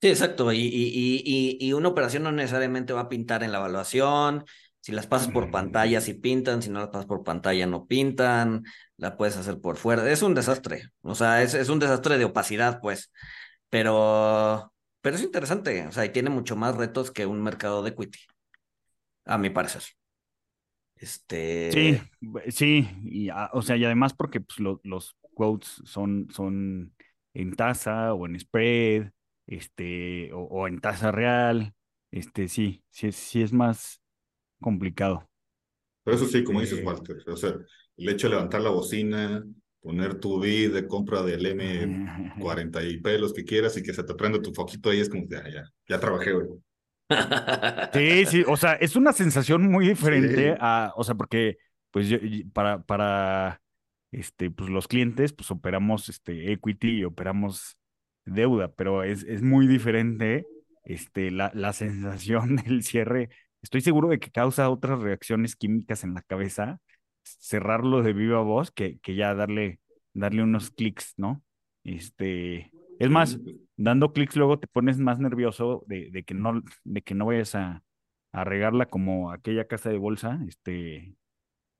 [0.00, 0.52] Sí, exacto.
[0.52, 4.44] Y, y, y, y, una operación no necesariamente va a pintar en la evaluación.
[4.80, 6.62] Si las pasas por pantalla, sí pintan.
[6.62, 8.64] Si no las pasas por pantalla, no pintan.
[8.96, 10.10] La puedes hacer por fuera.
[10.10, 10.84] Es un desastre.
[11.02, 13.12] O sea, es, es un desastre de opacidad, pues.
[13.68, 17.90] Pero, pero es interesante, o sea, y tiene mucho más retos que un mercado de
[17.90, 18.18] equity,
[19.24, 19.82] a mi parecer.
[20.96, 21.72] Este...
[21.72, 22.00] Sí,
[22.50, 26.94] sí, y, ah, o sea, y además porque pues, los quotes son, son
[27.34, 29.10] en tasa o en spread,
[29.46, 31.74] este, o, en tasa real,
[32.10, 34.00] este, sí, sí, sí es más
[34.60, 35.28] complicado.
[36.04, 37.54] Pero eso sí, como dices, este Walter, o sea,
[37.96, 39.44] el hecho de levantar la bocina,
[39.80, 44.14] poner tu bid de compra del M40 y pelos que quieras y que se te
[44.14, 46.48] prenda tu foquito ahí es como, ya, ya, ya trabajé, güey.
[47.92, 51.56] Sí, sí, o sea, es una sensación muy diferente a, o sea, porque
[51.90, 52.08] pues
[52.52, 53.60] para, para
[54.12, 57.76] este, pues los clientes, pues operamos este equity y operamos
[58.24, 60.46] deuda, pero es, es muy diferente
[60.84, 63.30] este, la, la sensación del cierre.
[63.62, 66.80] Estoy seguro de que causa otras reacciones químicas en la cabeza
[67.22, 69.80] cerrarlo de viva voz que, que ya darle,
[70.14, 71.42] darle unos clics, ¿no?
[71.84, 73.38] Este, es más,
[73.76, 77.54] dando clics luego te pones más nervioso de, de que no, de que no vayas
[77.54, 77.82] a,
[78.32, 81.14] a, regarla como aquella casa de bolsa, este,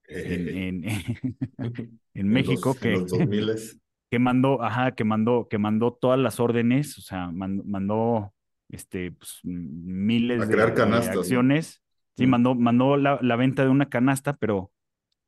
[0.08, 0.84] en, en,
[2.28, 3.04] México que,
[4.10, 8.34] que mandó, ajá, que mandó, que mandó todas las órdenes, o sea, mandó,
[8.68, 11.82] este, pues, miles de, acciones.
[12.16, 14.72] Sí, mandó, mandó la, la, venta de una canasta, pero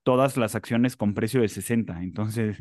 [0.03, 2.03] todas las acciones con precio de 60.
[2.03, 2.59] Entonces.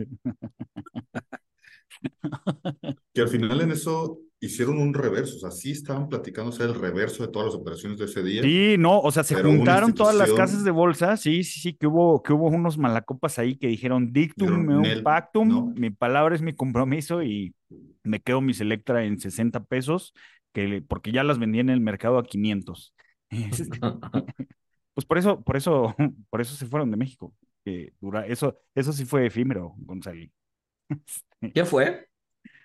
[3.13, 6.75] que al final en eso hicieron un reverso, o sea, sí estaban platicando hacer el
[6.75, 8.41] reverso de todas las operaciones de ese día.
[8.41, 11.85] Sí, no, o sea, se juntaron todas las casas de bolsa, sí, sí, sí, que
[11.85, 15.67] hubo, que hubo unos malacopas ahí que dijeron dictum meum pactum, ¿no?
[15.75, 17.53] mi palabra es mi compromiso y
[18.03, 20.13] me quedo mi Selectra en 60 pesos,
[20.53, 22.95] que, porque ya las vendí en el mercado a 500.
[24.93, 25.95] Pues por eso, por eso,
[26.29, 27.33] por eso se fueron de México.
[27.63, 30.25] Que dura, eso, eso sí fue efímero, Gonzalo.
[31.53, 32.07] ¿Quién fue?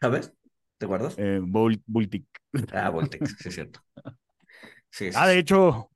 [0.01, 0.33] ¿Sabes?
[0.79, 1.17] ¿Te acuerdas?
[1.19, 2.27] Eh, Bul- Bultic.
[2.73, 3.81] Ah, Voltex, sí es cierto.
[4.91, 5.91] Sí, sí, Ah, de hecho,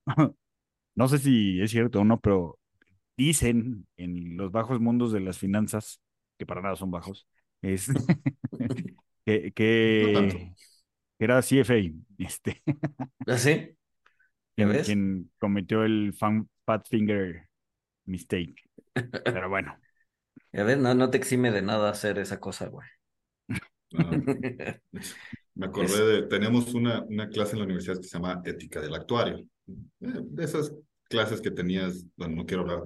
[0.95, 2.59] no sé si es cierto o no, pero
[3.17, 6.01] dicen en los bajos mundos de las finanzas,
[6.39, 7.27] que para nada son bajos,
[7.63, 7.89] es
[9.25, 10.53] que
[11.19, 11.77] era CFA,
[12.19, 12.63] este,
[13.27, 13.77] ¿Ah, sí?
[14.61, 15.01] ¿Ya quien, ves?
[15.01, 17.49] quien cometió el fan, Fat Finger
[18.07, 18.57] mistake.
[19.33, 19.79] Pero bueno,
[20.53, 22.89] Ya ves, no, no te exime de nada hacer esa cosa, güey.
[23.95, 24.21] Ah,
[25.55, 28.95] me acordé de, tenemos una, una clase en la universidad que se llama Ética del
[28.95, 29.39] Actuario.
[29.69, 30.73] Eh, De esas
[31.09, 32.85] clases que tenías, bueno, no quiero hablar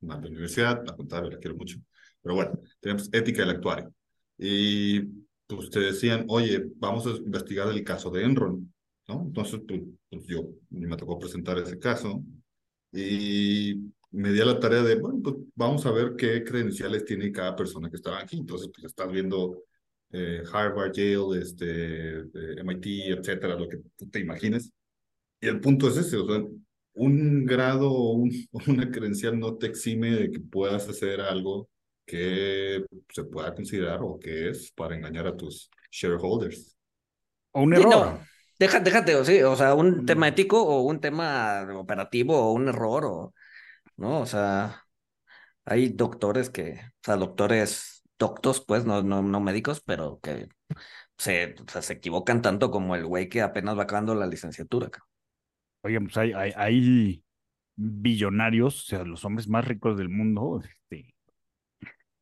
[0.00, 1.78] más de la universidad, la contable la quiero mucho,
[2.22, 3.92] pero bueno, tenemos Ética del Actuario.
[4.38, 5.00] Y
[5.46, 8.72] pues te decían, oye, vamos a investigar el caso de Enron,
[9.08, 9.22] ¿no?
[9.26, 9.80] Entonces, pues,
[10.10, 12.22] pues yo me tocó presentar ese caso
[12.92, 17.32] y me di a la tarea de, bueno, pues vamos a ver qué credenciales tiene
[17.32, 18.38] cada persona que estaba aquí.
[18.38, 19.64] Entonces, pues estás viendo
[20.12, 22.26] eh, Harvard, Yale, este, eh,
[22.60, 24.72] MIT, etcétera, lo que tú te imagines.
[25.40, 26.42] Y el punto es ese, o sea,
[26.94, 28.30] un grado o un,
[28.68, 31.68] una credencial no te exime de que puedas hacer algo
[32.06, 36.76] que se pueda considerar o que es para engañar a tus shareholders.
[37.52, 37.86] o un Sí, error.
[37.86, 38.28] no,
[38.58, 42.68] deja- déjate, o sí, o sea, un tema ético o un tema operativo o un
[42.68, 43.34] error o,
[43.96, 44.20] ¿no?
[44.22, 44.84] O sea,
[45.64, 50.48] hay doctores que, o sea, doctores doctos, pues, no, no, no médicos, pero que
[51.18, 54.90] se, o sea, se equivocan tanto como el güey que apenas va acabando la licenciatura.
[55.82, 57.24] Oigan, pues hay, hay, hay
[57.76, 61.14] billonarios, o sea, los hombres más ricos del mundo, este,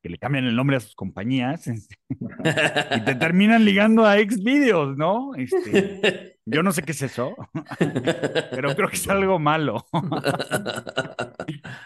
[0.07, 4.40] que le cambian el nombre a sus compañías este, y te terminan ligando a ex
[4.40, 5.34] videos, ¿no?
[5.34, 7.34] Este, yo no sé qué es eso,
[8.52, 9.84] pero creo que es algo malo.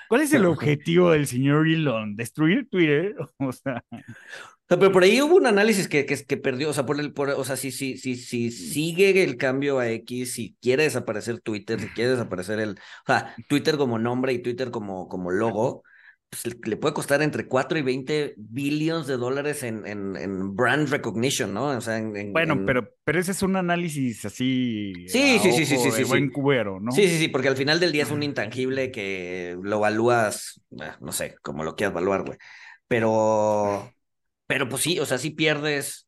[0.07, 2.15] ¿Cuál es el objetivo del señor Elon?
[2.15, 3.17] ¿Destruir Twitter?
[3.39, 6.73] O sea, O sea, pero por ahí hubo un análisis que, que, que perdió, o
[6.75, 10.35] sea, por el, por, o sea, si, si, si, si sigue el cambio a X,
[10.35, 14.71] si quiere desaparecer Twitter, si quiere desaparecer el, o sea, Twitter como nombre y Twitter
[14.71, 15.85] como, como logo,
[16.31, 20.89] pues le, puede costar entre 4 y 20 billones de dólares en, en, en brand
[20.89, 21.67] recognition, ¿no?
[21.67, 24.93] O sea, en, en- bueno, en- pero, pero ese es un análisis así.
[25.09, 26.33] Sí, a sí, sí, sí, sí, de sí, buen sí.
[26.33, 26.93] cubero, ¿no?
[26.93, 30.93] Sí, sí, sí, porque al final del día es un intangible que lo evalúas, eh,
[31.01, 32.39] no sé, como lo quieras evaluar, güey.
[32.87, 33.93] Pero,
[34.47, 36.07] pero pues sí, o sea, si pierdes,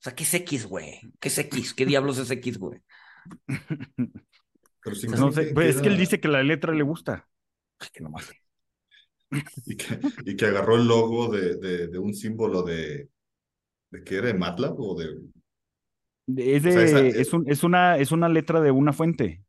[0.00, 1.00] o sea, ¿qué es X, güey?
[1.20, 1.74] ¿Qué es X?
[1.74, 2.80] ¿Qué diablos es X, güey?
[4.82, 7.28] Pero sí Pues no sé, pues es que él dice que la letra le gusta.
[7.78, 8.30] Ay, que no mames.
[9.66, 13.08] Y que, y que agarró el logo de, de, de un símbolo de,
[13.90, 14.28] ¿de qué era?
[14.28, 15.18] ¿De MATLAB o de...?
[16.36, 19.42] Es, O sea, esa- de- es, un- es una, es una letra de una fuente.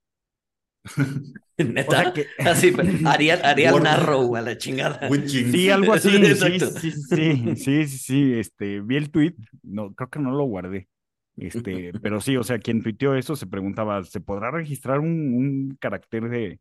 [1.60, 2.04] O ¿Neta?
[2.04, 5.10] sea que, Así, pues, Arial, Arial Word- Narrow a la chingada.
[5.10, 5.52] Witching.
[5.52, 6.10] sí, algo así.
[6.18, 6.68] Sí, Exacto.
[6.80, 10.88] sí, sí, sí, sí, sí, este, vi el tweet, no, creo que no lo guardé.
[11.36, 15.78] Este, pero sí, o sea, quien tuiteó eso se preguntaba, ¿se podrá registrar un, un
[15.82, 16.60] carácter de,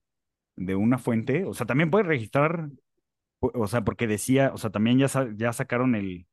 [0.57, 1.45] de una fuente?
[1.45, 2.69] O sea, también puede registrar,
[3.41, 6.27] o sea, porque decía, o sea, también ya, ya sacaron el,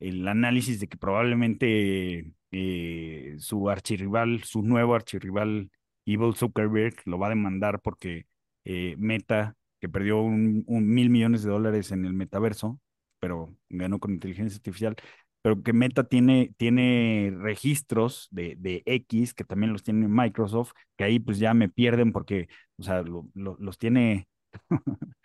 [0.00, 5.70] el análisis de que probablemente eh, su archirrival, su nuevo archirrival,
[6.06, 8.26] Evil Zuckerberg, lo va a demandar porque
[8.64, 12.80] eh, Meta, que perdió un, mil millones de dólares en el metaverso,
[13.20, 14.96] pero ganó con inteligencia artificial,
[15.42, 21.04] pero que Meta tiene, tiene registros de, de X, que también los tiene Microsoft, que
[21.04, 24.28] ahí pues ya me pierden porque, o sea, lo- lo- los tiene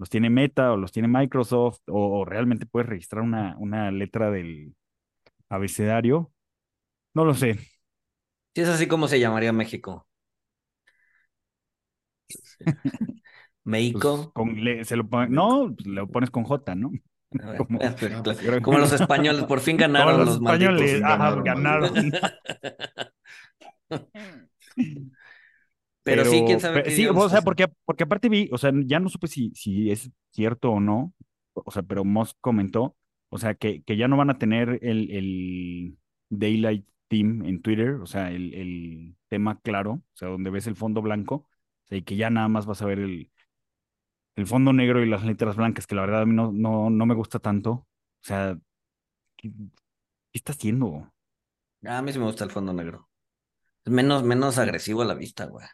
[0.00, 4.32] los tiene Meta o los tiene Microsoft o, o realmente puedes registrar una, una letra
[4.32, 4.76] del
[5.50, 6.32] abecedario.
[7.14, 7.58] No lo sé.
[8.54, 10.06] Sí, es así como se llamaría México.
[13.92, 14.32] Pues, México.
[14.56, 16.90] le- se lo no, pues, lo pones con J, ¿no?
[17.56, 20.92] Como, pues, pues, como los españoles, por fin ganaron los, los malditos.
[20.92, 22.12] españoles, ajá, ganaron, ganaron.
[26.10, 29.08] Pero, sí, quién sabe sí, o sea, porque, porque aparte vi, o sea, ya no
[29.08, 31.14] supe si, si es cierto o no,
[31.54, 32.96] o sea, pero Musk comentó,
[33.28, 35.98] o sea, que, que ya no van a tener el, el
[36.28, 40.76] Daylight Team en Twitter, o sea, el, el tema claro, o sea, donde ves el
[40.76, 43.30] fondo blanco, o sea, y que ya nada más vas a ver el,
[44.36, 47.06] el fondo negro y las letras blancas, que la verdad a mí no, no, no
[47.06, 47.86] me gusta tanto, o
[48.22, 48.58] sea,
[49.36, 51.12] ¿qué, qué está haciendo?
[51.84, 53.08] A mí sí me gusta el fondo negro.
[53.84, 55.66] Es menos, menos agresivo a la vista, güey.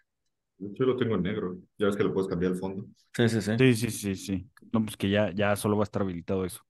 [0.58, 1.58] Yo lo tengo en negro.
[1.78, 2.86] Ya ves que lo puedes cambiar el fondo.
[3.14, 3.52] Sí, sí, sí.
[3.58, 4.50] Sí, sí, sí, sí.
[4.72, 6.62] No, pues que ya, ya solo va a estar habilitado eso.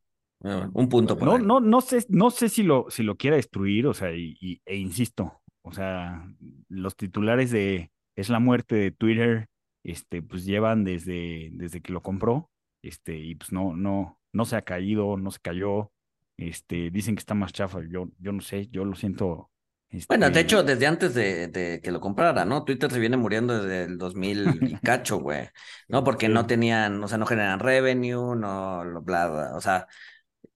[0.45, 3.37] Ah, Un punto por No, no, no sé, no sé si lo, si lo quiera
[3.37, 6.29] destruir, o sea, y, y- e insisto, o sea,
[6.69, 9.49] los titulares de es la muerte de Twitter,
[9.85, 12.51] este, pues llevan desde, desde que lo compró,
[12.83, 15.93] este, y pues no, no, no se ha caído, no se cayó,
[16.37, 19.51] este, dicen que está más chafa, yo, yo no sé, yo lo siento.
[20.09, 22.65] Bueno, de este, hecho, desde antes de, de que lo comprara, ¿no?
[22.65, 25.49] Twitter se viene muriendo desde el 2000 y cacho, güey.
[25.89, 26.05] ¿No?
[26.05, 29.57] Porque no tenían, o sea, no generan revenue, no, lo bla, bla.
[29.57, 29.87] O sea,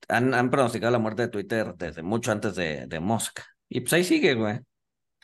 [0.09, 3.41] han, han pronosticado la muerte de Twitter desde mucho antes de, de Musk.
[3.69, 4.61] Y pues ahí sigue, güey.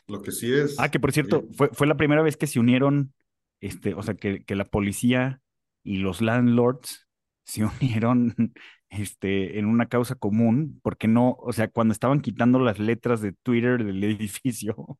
[0.07, 0.79] Lo que sí es.
[0.79, 3.13] Ah, que por cierto, eh, fue, fue la primera vez que se unieron,
[3.59, 5.41] este, o sea, que, que la policía
[5.83, 7.07] y los landlords
[7.43, 8.53] se unieron,
[8.89, 13.33] este, en una causa común, porque no, o sea, cuando estaban quitando las letras de
[13.33, 14.97] Twitter del edificio,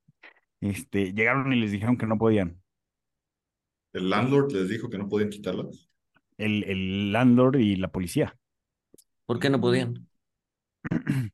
[0.62, 2.62] este, llegaron y les dijeron que no podían.
[3.94, 5.90] el landlord les dijo que no podían quitarlas.
[6.38, 8.38] El, el landlord y la policía.
[9.26, 10.08] ¿Por qué no podían?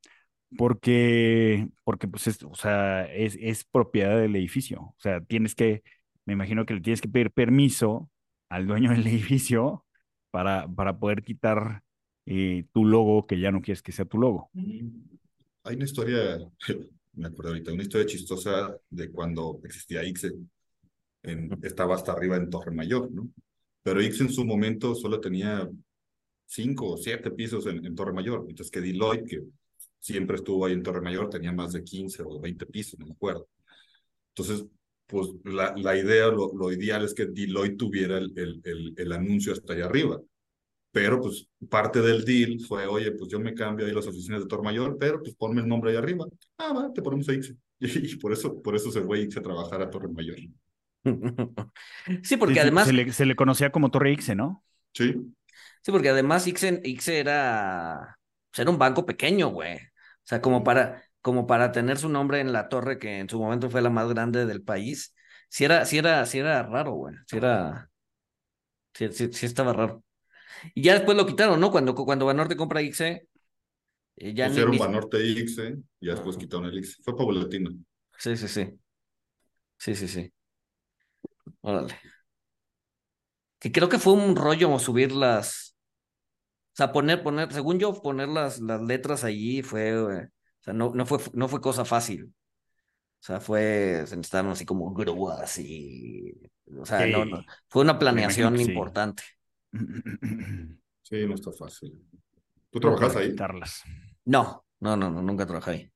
[0.55, 4.81] Porque, porque pues, es, o sea, es, es propiedad del edificio.
[4.81, 5.81] O sea, tienes que,
[6.25, 8.11] me imagino que le tienes que pedir permiso
[8.49, 9.83] al dueño del edificio
[10.29, 11.81] para, para poder quitar
[12.25, 14.49] eh, tu logo que ya no quieres que sea tu logo.
[15.63, 16.39] Hay una historia,
[17.13, 20.33] me acuerdo ahorita, una historia chistosa de cuando existía ICSE.
[21.23, 23.29] En, estaba hasta arriba en Torre Mayor, ¿no?
[23.81, 25.69] Pero ICSE en su momento solo tenía
[26.45, 29.43] cinco o siete pisos en, en Torre Mayor, mientras que Deloitte, que
[29.99, 33.13] siempre estuvo ahí en Torre Mayor, tenía más de 15 o 20 pisos, no me
[33.13, 33.47] acuerdo.
[34.35, 34.65] Entonces,
[35.07, 39.11] pues la, la idea, lo, lo ideal es que Deloitte tuviera el, el, el, el
[39.11, 40.21] anuncio hasta allá arriba.
[40.93, 44.47] Pero pues parte del deal fue, oye, pues yo me cambio ahí las oficinas de
[44.47, 46.27] Torre Mayor, pero pues ponme el nombre ahí arriba.
[46.59, 47.57] Ah, va, te ponemos a ICSE.
[47.79, 50.37] Y, por eso, por eso se fue ICSE a trabajar a Torre Mayor.
[52.23, 54.63] Sí, porque sí, además, Se le, se le conocía como Torre Ixe, ¿no?
[54.93, 55.15] Sí,
[55.81, 58.17] sí, porque además Ixe, Ixe era,
[58.51, 59.77] pues, era un banco pequeño, güey.
[59.77, 63.39] O sea, como para, como para tener su nombre en la torre que en su
[63.39, 65.13] momento fue la más grande del país.
[65.49, 67.15] Sí era, sí era, sí era raro, güey.
[67.27, 67.89] Sí era,
[68.93, 70.03] sí, sí, sí estaba raro.
[70.73, 71.71] Y ya después lo quitaron, ¿no?
[71.71, 73.27] Cuando, cuando Banorte compra Ixe,
[74.15, 77.01] eh, ya ni, pusieron ni- Banorte ICSE y ya después quitaron el ICSE.
[77.03, 77.71] Fue paulatino.
[78.17, 78.79] Sí, sí, sí.
[79.77, 80.33] Sí, sí, sí.
[81.61, 81.95] Órale.
[83.59, 85.75] Que creo que fue un rollo subir las.
[86.73, 89.97] O sea, poner, poner, según yo, poner las, las letras allí fue.
[89.97, 90.09] o
[90.59, 92.25] sea, no, no fue, no fue cosa fácil.
[92.25, 94.03] O sea, fue.
[94.05, 96.33] Se necesitaron así como grúas y.
[96.77, 97.43] O sea, no, no.
[97.67, 98.73] Fue una planeación sí.
[101.03, 102.01] Sí, no está fácil.
[102.71, 103.35] ¿Tú trabajas ahí?
[103.35, 103.83] quitarlas.
[104.25, 105.91] No, no, no, no, nunca trabajé ahí.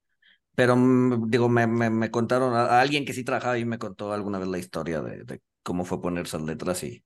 [0.55, 3.79] Pero mm, digo, me, me, me contaron, a, a alguien que sí trabajaba ahí me
[3.79, 7.05] contó alguna vez la historia de, de cómo fue poner esas letras y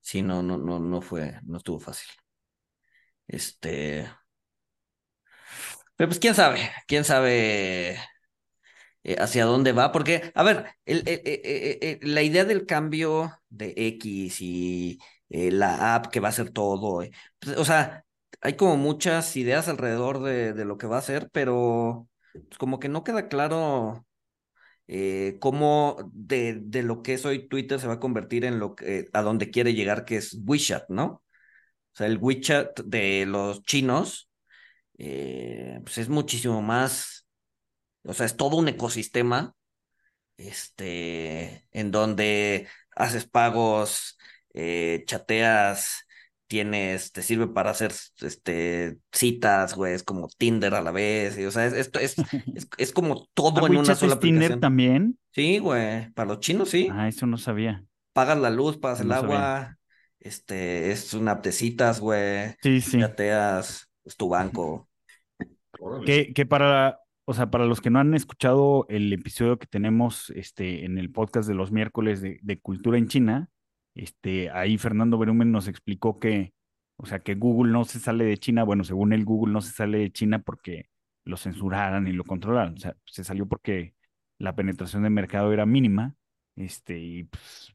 [0.00, 2.08] sí, no, no, no, no fue, no estuvo fácil.
[3.26, 4.08] Este.
[5.96, 7.98] Pero pues quién sabe, quién sabe
[9.04, 12.66] eh, hacia dónde va, porque, a ver, el, el- el- el- el- la idea del
[12.66, 14.98] cambio de X y
[15.30, 17.10] eh, la app que va a hacer todo, eh,
[17.40, 18.04] pues, o sea,
[18.40, 22.78] hay como muchas ideas alrededor de, de lo que va a hacer, pero pues, como
[22.80, 24.06] que no queda claro
[24.88, 28.74] eh, cómo de, de lo que es hoy Twitter se va a convertir en lo
[28.76, 31.06] que, a donde quiere llegar, que es WeChat, ¿no?
[31.94, 34.30] O sea, el WeChat de los chinos,
[34.96, 37.26] pues es muchísimo más,
[38.04, 39.54] o sea, es todo un ecosistema,
[40.38, 44.17] este, en donde haces pagos,
[44.58, 46.04] eh, chateas,
[46.48, 51.44] tienes, te sirve para hacer, este, citas, güey, es como Tinder a la vez, y,
[51.46, 52.18] o sea, es, esto es,
[52.54, 54.60] es, es como todo en una sola es Tinder aplicación.
[54.60, 55.18] también.
[55.32, 57.84] Sí, güey, para los chinos sí, Ah, eso no sabía.
[58.12, 59.16] pagas la luz, pagas el No sabía.
[59.16, 59.78] agua,
[60.20, 62.98] este, es una citas, güey, Sí, sí.
[63.00, 64.88] chateas, es tu banco.
[66.04, 70.30] Que, que para, o sea, para los que no han escuchado el episodio que tenemos
[70.30, 73.48] este, en el podcast de los miércoles de, de Cultura en China,
[73.98, 76.54] este, ahí Fernando Berumen nos explicó que,
[76.96, 79.72] o sea, que Google no se sale de China, bueno, según él, Google no se
[79.72, 80.88] sale de China porque
[81.24, 83.94] lo censuraran y lo controlaran, o sea, se salió porque
[84.38, 86.14] la penetración de mercado era mínima,
[86.56, 87.74] este, y pues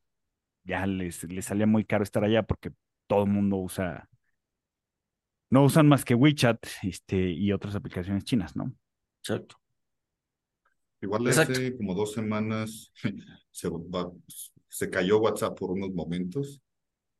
[0.63, 2.71] ya les, les salía muy caro estar allá porque
[3.07, 4.09] todo el mundo usa,
[5.49, 8.73] no usan más que WeChat, este, y otras aplicaciones chinas, ¿no?
[9.19, 9.57] Exacto.
[11.01, 11.51] Igual Exacto.
[11.51, 12.93] hace como dos semanas
[13.51, 14.11] se, va-
[14.73, 16.59] se cayó WhatsApp por unos momentos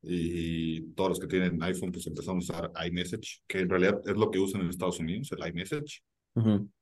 [0.02, 4.16] y todos los que tienen iPhone pues empezaron a usar iMessage, que en realidad es
[4.16, 6.02] lo que usan en Estados Unidos, el iMessage.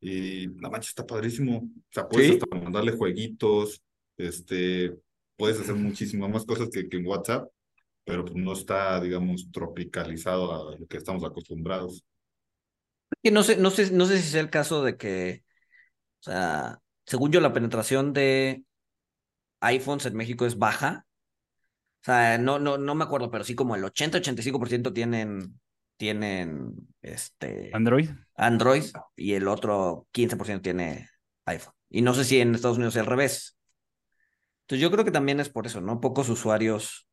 [0.01, 1.59] Y la mancha está padrísimo.
[1.59, 3.83] O sea, puedes hasta mandarle jueguitos,
[4.17, 4.97] este,
[5.37, 7.47] puedes hacer muchísimas más cosas que, que en WhatsApp,
[8.03, 12.03] pero pues no está, digamos, tropicalizado a lo que estamos acostumbrados.
[13.23, 15.45] Y no sé, no sé, no sé si es el caso de que,
[16.21, 18.65] o sea, según yo, la penetración de
[19.63, 21.07] iPhones en México es baja.
[22.03, 25.61] O sea, no, no, no me acuerdo, pero sí como el 80-85% tienen,
[25.97, 28.11] tienen este Android.
[28.35, 28.85] Android
[29.17, 31.09] y el otro 15% tiene
[31.47, 31.75] iPhone.
[31.89, 33.57] Y no sé si en Estados Unidos es al revés.
[34.63, 36.01] Entonces yo creo que también es por eso, ¿no?
[36.01, 37.09] Pocos usuarios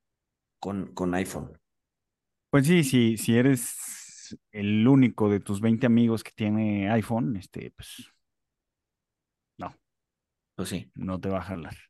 [0.60, 1.60] con, con iPhone.
[2.50, 7.72] Pues sí, sí, si eres el único de tus 20 amigos que tiene iPhone, este,
[7.72, 8.12] pues
[9.58, 9.76] no.
[10.56, 10.92] Pues sí.
[10.96, 11.89] No te va a jalar.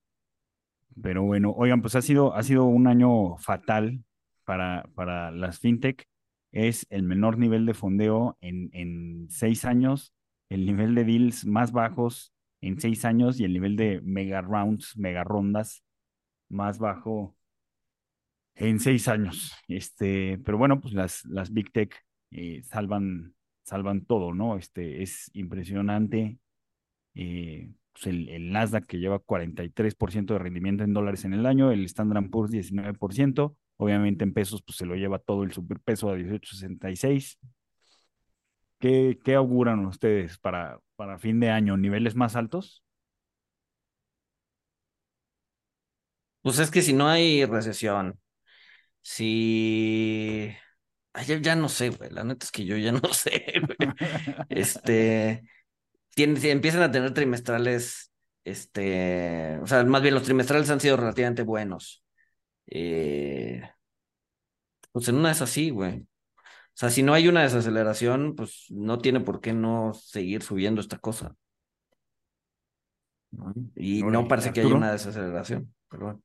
[1.01, 4.03] Pero bueno, oigan, pues ha sido, ha sido un año fatal
[4.45, 6.07] para, para las fintech.
[6.51, 10.13] Es el menor nivel de fondeo en, en seis años,
[10.49, 14.97] el nivel de deals más bajos en seis años y el nivel de mega rounds,
[14.97, 15.83] mega rondas
[16.49, 17.35] más bajo
[18.55, 19.53] en seis años.
[19.67, 21.95] Este, pero bueno, pues las, las big tech
[22.31, 24.57] eh, salvan, salvan todo, ¿no?
[24.57, 26.39] Este, es impresionante.
[27.15, 31.71] Eh, pues el, el, Nasdaq que lleva 43% de rendimiento en dólares en el año,
[31.71, 36.15] el Standard Poor's 19%, obviamente en pesos pues se lo lleva todo el superpeso a
[36.15, 37.37] 18.66.
[38.79, 41.75] ¿Qué, ¿Qué auguran ustedes para, para fin de año?
[41.75, 42.83] ¿Niveles más altos?
[46.41, 48.17] Pues es que si no hay recesión,
[49.01, 50.55] si...
[51.13, 52.09] Ay, ya, ya, no sé, güey.
[52.11, 53.93] La neta es que yo ya no sé, güey.
[54.49, 55.43] Este
[56.15, 58.11] empiezan a tener trimestrales,
[58.43, 62.03] este, o sea, más bien los trimestrales han sido relativamente buenos.
[62.67, 63.61] Eh,
[64.91, 65.99] pues en una es así, güey.
[65.99, 70.81] O sea, si no hay una desaceleración, pues no tiene por qué no seguir subiendo
[70.81, 71.35] esta cosa.
[73.75, 76.21] Y no, parece que haya una desaceleración, pero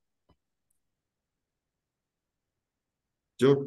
[3.36, 3.66] Yo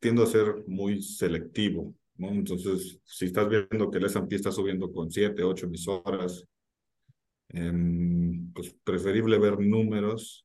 [0.00, 1.94] tiendo a ser muy selectivo.
[2.18, 6.44] Entonces, si estás viendo que el S&P está subiendo con 7, 8 emisoras,
[7.50, 10.44] em, pues preferible ver números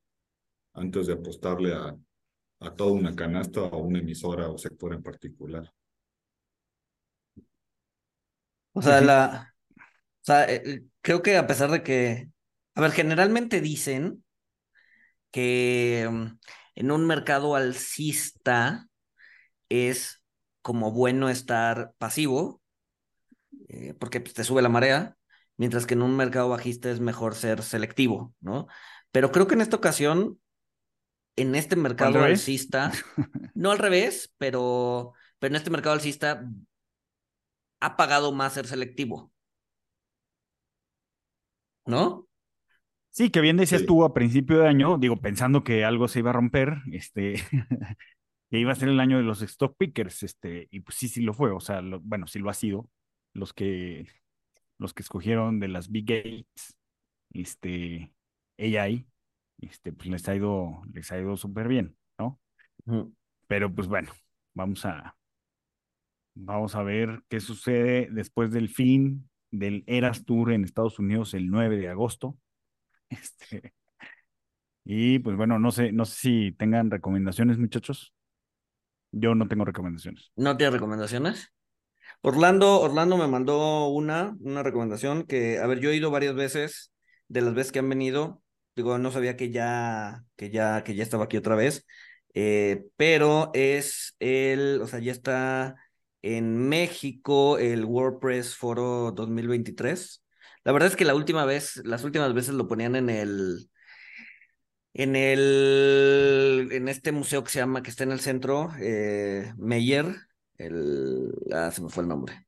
[0.72, 1.96] antes de apostarle a,
[2.60, 5.72] a toda una canasta o a una emisora o sector en particular.
[8.72, 12.28] O sea, la, o sea, eh, eh, creo que a pesar de que,
[12.74, 14.24] a ver, generalmente dicen
[15.30, 16.26] que mm,
[16.76, 18.88] en un mercado alcista
[19.68, 20.23] es
[20.64, 22.62] como bueno estar pasivo,
[23.68, 25.14] eh, porque pues, te sube la marea,
[25.58, 28.66] mientras que en un mercado bajista es mejor ser selectivo, ¿no?
[29.12, 30.40] Pero creo que en esta ocasión,
[31.36, 32.92] en este mercado alcista,
[33.54, 36.48] no al revés, pero, pero en este mercado alcista
[37.80, 39.30] ha pagado más ser selectivo.
[41.84, 42.26] ¿No?
[43.10, 46.30] Sí, que bien decías tú a principio de año, digo, pensando que algo se iba
[46.30, 47.34] a romper, este,
[48.54, 51.22] que iba a ser el año de los stock pickers, este, y pues sí, sí
[51.22, 52.88] lo fue, o sea, bueno, sí lo ha sido,
[53.32, 54.06] los que,
[54.78, 56.76] los que escogieron de las big gates,
[57.32, 58.14] este,
[58.56, 59.08] AI,
[59.58, 62.40] este, pues les ha ido, les ha ido súper bien, ¿no?
[63.48, 64.12] Pero pues bueno,
[64.54, 65.16] vamos a,
[66.36, 71.50] vamos a ver qué sucede después del fin del Eras Tour en Estados Unidos el
[71.50, 72.38] 9 de agosto.
[73.10, 73.74] Este,
[74.84, 78.14] y pues bueno, no sé, no sé si tengan recomendaciones, muchachos.
[79.16, 80.32] Yo no tengo recomendaciones.
[80.36, 81.52] ¿No tienes recomendaciones?
[82.20, 86.92] Orlando, Orlando me mandó una, una recomendación que, a ver, yo he ido varias veces,
[87.28, 88.42] de las veces que han venido,
[88.74, 91.86] digo, no sabía que ya, que ya, que ya estaba aquí otra vez,
[92.34, 95.76] eh, pero es el, o sea, ya está
[96.22, 100.24] en México el WordPress Foro 2023.
[100.64, 103.68] La verdad es que la última vez, las últimas veces lo ponían en el,
[104.94, 110.06] en el, en este museo que se llama, que está en el centro, eh, Meyer,
[110.58, 112.46] el, ah, se me fue el nombre.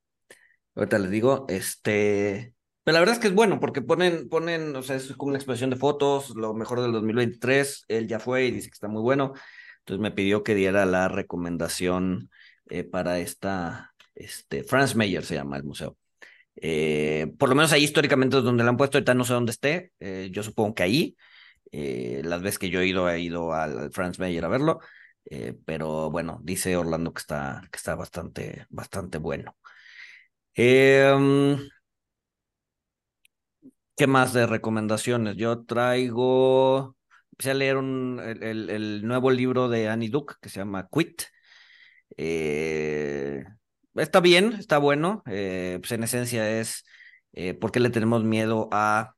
[0.77, 4.83] Ahorita les digo, este, pero la verdad es que es bueno porque ponen, ponen, o
[4.83, 8.53] sea, es como una exposición de fotos, lo mejor del 2023, él ya fue y
[8.53, 9.33] dice que está muy bueno,
[9.81, 12.31] entonces me pidió que diera la recomendación
[12.71, 15.97] eh, para esta, este, Franz Meyer se llama el museo.
[16.57, 19.53] Eh, por lo menos ahí históricamente es donde la han puesto, ahorita no sé dónde
[19.53, 21.17] esté, eh, yo supongo que ahí,
[21.73, 24.81] eh, las veces que yo he ido, he ido al, Franz Mayer a verlo.
[25.25, 29.57] Eh, pero bueno, dice Orlando que está, que está bastante, bastante bueno.
[30.55, 31.59] Em,
[33.97, 35.37] ¿Qué más de recomendaciones?
[35.37, 36.97] Yo traigo,
[37.33, 41.23] empecé a leer el, el, nuevo libro de Annie Duke que se llama Quit.
[42.17, 43.45] Eh,
[43.95, 45.23] está bien, está bueno.
[45.25, 46.85] Pues en esencia es
[47.61, 49.15] por qué le tenemos miedo a,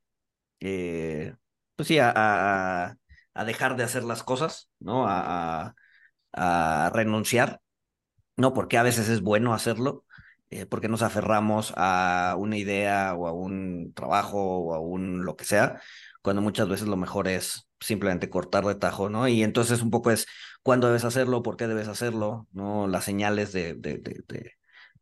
[1.79, 2.13] pues sí, a,
[3.35, 5.07] a, dejar de hacer las cosas, ¿no?
[5.07, 5.77] A,
[6.33, 7.61] a, renunciar,
[8.37, 8.53] ¿no?
[8.53, 10.05] Porque a veces es bueno hacerlo,
[10.51, 15.37] eh, porque nos aferramos a una idea o a un trabajo o a un lo
[15.37, 15.81] que sea,
[16.21, 19.29] cuando muchas veces lo mejor es simplemente cortar de tajo, ¿no?
[19.29, 20.27] Y entonces un poco es
[20.65, 22.89] cuándo debes hacerlo, por qué debes hacerlo, ¿no?
[22.89, 24.57] Las señales de, de, de,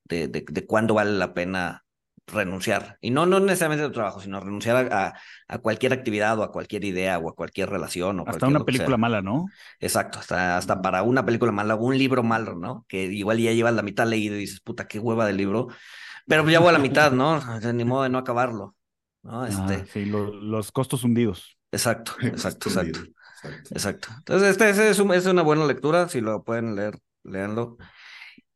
[0.05, 1.86] de, de cuándo vale la pena
[2.27, 2.99] renunciar.
[3.01, 5.15] Y no, no necesariamente al trabajo, sino renunciar a,
[5.49, 8.21] a, cualquier actividad o a cualquier idea o a cualquier relación.
[8.21, 9.47] O hasta una película mala, ¿no?
[9.81, 12.85] Exacto, hasta, hasta para una película mala, un libro malo, ¿no?
[12.89, 15.69] Que igual ya llevas la mitad leído y dices, puta, qué hueva del libro.
[16.27, 17.41] Pero ya voy a la mitad, ¿no?
[17.73, 18.77] Ni modo de no acabarlo.
[19.23, 19.47] ¿no?
[19.47, 19.75] Este...
[19.75, 21.57] Ah, sí, lo, los costos hundidos.
[21.71, 23.01] Exacto, exacto, exacto.
[23.71, 24.09] Exacto.
[24.19, 27.77] Entonces, este, este es, un, es, una buena lectura, si lo pueden leer, léanlo.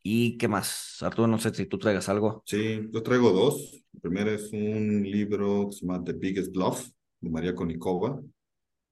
[0.02, 1.02] ¿Y qué más?
[1.02, 2.42] Arturo, no sé si tú traigas algo.
[2.46, 3.82] Sí, yo traigo dos.
[3.92, 6.88] El primero es un libro que se llama The Biggest Bluff,
[7.20, 8.20] de María Konikova.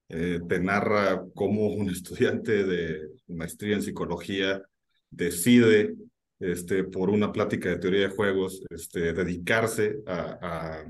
[0.09, 4.63] Eh, te narra cómo un estudiante de maestría en psicología
[5.11, 5.95] decide,
[6.41, 10.87] este, por una plática de teoría de juegos, este, dedicarse a, a,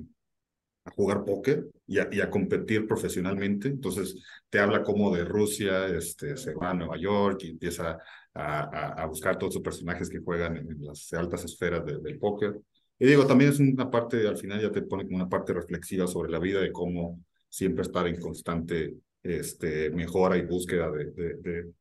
[0.85, 3.69] a jugar póker y a, y a, competir profesionalmente.
[3.69, 4.17] Entonces,
[4.51, 7.99] te habla como de Rusia, este, se va a Nueva York y empieza
[8.35, 12.61] a, buscar todos los personajes que juegan en, las altas esferas de, del póker.
[12.99, 16.07] Y digo, también es una parte, al final ya te pone como una parte reflexiva
[16.07, 21.35] sobre la vida, de cómo siempre estar en constante este, mejora y búsqueda de, de,
[21.37, 21.73] de,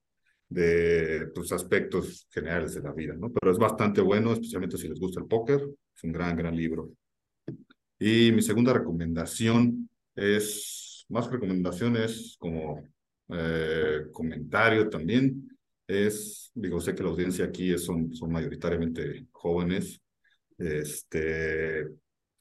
[0.50, 3.32] de pues, aspectos generales de la vida, ¿no?
[3.32, 5.62] Pero es bastante bueno, especialmente si les gusta el póker,
[5.96, 6.92] es un gran, gran libro.
[8.00, 12.84] Y mi segunda recomendación es, más recomendaciones como
[13.30, 15.57] eh, comentario también,
[15.88, 20.02] es, digo, sé que la audiencia aquí son, son mayoritariamente jóvenes,
[20.58, 21.86] este,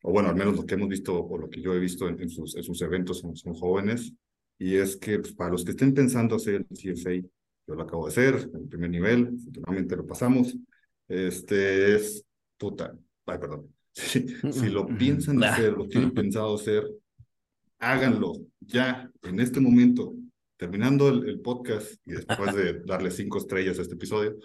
[0.02, 2.20] o bueno, al menos lo que hemos visto o lo que yo he visto en,
[2.20, 4.12] en, sus, en sus, eventos son, son, jóvenes,
[4.58, 7.12] y es que pues, para los que estén pensando hacer el CFA,
[7.68, 10.56] yo lo acabo de hacer, en el primer nivel, afortunadamente lo pasamos,
[11.08, 12.24] este es,
[12.58, 16.84] puta, ay, perdón, si, si lo piensan hacer, lo tienen pensado hacer,
[17.78, 20.14] háganlo ya, en este momento,
[20.56, 24.36] terminando el, el, podcast y después de darle cinco estrellas a este episodio,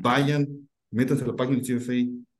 [0.00, 1.92] vayan, métanse a la página del CFA,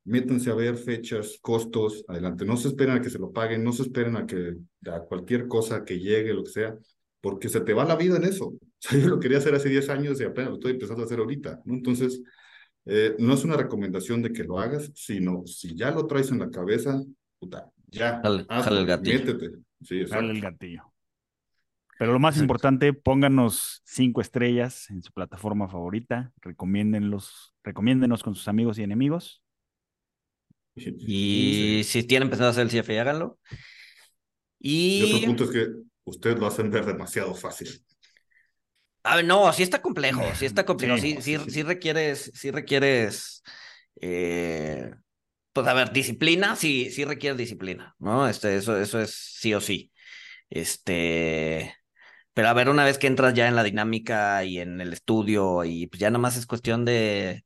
[0.05, 2.45] métanse a ver fechas, costos, adelante.
[2.45, 4.55] No se esperen a que se lo paguen, no se esperen a que
[4.91, 6.75] a cualquier cosa que llegue, lo que sea,
[7.21, 8.53] porque se te va la vida en eso.
[8.83, 11.05] O sea, yo lo quería hacer hace 10 años y apenas lo estoy empezando a
[11.05, 11.73] hacer ahorita, ¿no?
[11.73, 12.21] Entonces,
[12.83, 16.39] eh, no es una recomendación de que lo hagas, sino si ya lo traes en
[16.39, 17.01] la cabeza,
[17.39, 19.19] puta, ya, jale, hazlo, el gatillo.
[19.19, 19.57] métete.
[19.81, 20.92] Sí, jale el gatillo.
[22.03, 28.49] Pero lo más importante, pónganos cinco estrellas en su plataforma favorita, recomiéndenlos, recomiéndenos con sus
[28.49, 29.41] amigos y enemigos.
[30.75, 31.83] Y sí.
[31.85, 33.39] si tienen pensado hacer el CFA, háganlo.
[34.59, 34.97] Y...
[34.97, 35.67] y otro punto es que
[36.03, 37.69] ustedes lo hacen ver demasiado fácil.
[39.03, 42.51] A ver, no, sí está complejo, sí está complejo, sí, sí, sí, sí requieres, sí
[42.51, 43.43] requieres,
[44.01, 44.93] eh,
[45.53, 48.27] pues a ver, disciplina, sí, sí requiere disciplina, ¿no?
[48.27, 49.89] Este, eso, eso es sí o sí.
[50.49, 51.73] Este,
[52.33, 55.63] pero a ver, una vez que entras ya en la dinámica y en el estudio,
[55.65, 57.45] y pues ya nada más es cuestión de,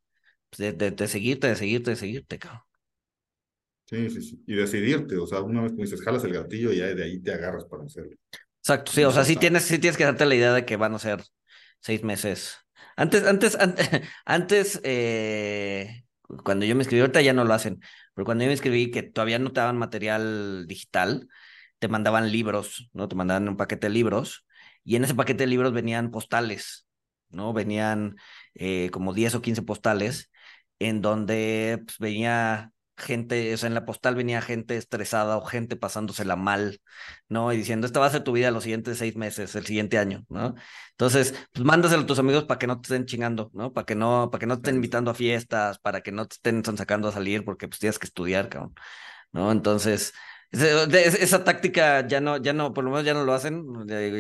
[0.50, 2.62] pues, de, de, de seguirte, de seguirte, de seguirte, cabrón.
[3.86, 4.44] Sí, sí, sí.
[4.48, 7.20] Y decidirte, o sea, una vez que dices, jalas el gatillo y ya de ahí
[7.22, 8.16] te agarras para hacerlo.
[8.62, 10.94] Exacto, sí, o sea, sí tienes, sí tienes que darte la idea de que van
[10.94, 11.24] a ser
[11.80, 12.58] seis meses.
[12.98, 13.90] Antes, antes, antes,
[14.26, 16.04] antes eh,
[16.44, 17.80] cuando yo me escribí, ahorita ya no lo hacen,
[18.14, 21.28] pero cuando yo me escribí que todavía no te daban material digital,
[21.80, 23.08] te mandaban libros, ¿no?
[23.08, 24.46] Te mandaban un paquete de libros
[24.88, 26.88] y en ese paquete de libros venían postales,
[27.30, 27.52] ¿no?
[27.52, 28.16] Venían
[28.56, 30.32] eh, como 10 o 15 postales
[30.80, 35.76] en donde pues, venía gente, o sea, en la postal venía gente estresada o gente
[35.76, 36.80] pasándosela mal,
[37.28, 37.52] ¿no?
[37.52, 40.24] Y diciendo, esta va a ser tu vida los siguientes seis meses, el siguiente año,
[40.30, 40.56] ¿no?
[40.92, 43.74] Entonces, pues mándaselo a tus amigos para que no te estén chingando, ¿no?
[43.74, 46.36] Para que no, para que no te estén invitando a fiestas, para que no te
[46.36, 48.74] estén sacando a salir porque pues tienes que estudiar, cabrón,
[49.34, 49.52] ¿no?
[49.52, 50.14] Entonces,
[50.52, 53.66] esa táctica ya no, ya no, por lo menos ya no lo hacen,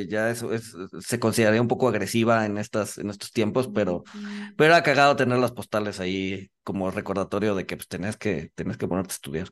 [0.09, 4.03] ya eso es, se consideraría un poco agresiva en estas, en estos tiempos, pero,
[4.57, 8.77] pero ha cagado tener las postales ahí como recordatorio de que pues tenés que, tenés
[8.77, 9.47] que ponerte a estudiar.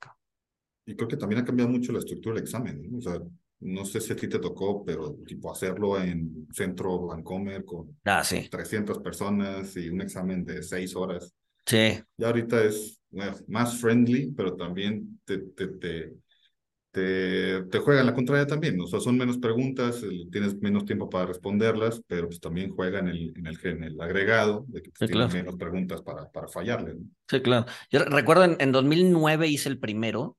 [0.85, 2.97] Y creo que también ha cambiado mucho la estructura del examen, ¿no?
[2.97, 3.19] O sea,
[3.61, 8.23] no sé si a ti te tocó, pero tipo hacerlo en centro Vancomer con ah,
[8.23, 8.47] sí.
[8.49, 11.33] 300 personas y un examen de 6 horas.
[11.65, 11.99] Sí.
[12.17, 16.13] Ya ahorita es bueno, más friendly, pero también te, te, te
[16.95, 18.79] te, te juegan la contraria también.
[18.79, 23.15] O sea, son menos preguntas, tienes menos tiempo para responderlas, pero pues también juegan en
[23.15, 26.95] el, en el, en el agregado de que pues, tienes menos preguntas para, para fallarle.
[27.27, 27.65] Sí, claro.
[27.91, 30.37] Yo recuerdo en, en 2009 hice el primero,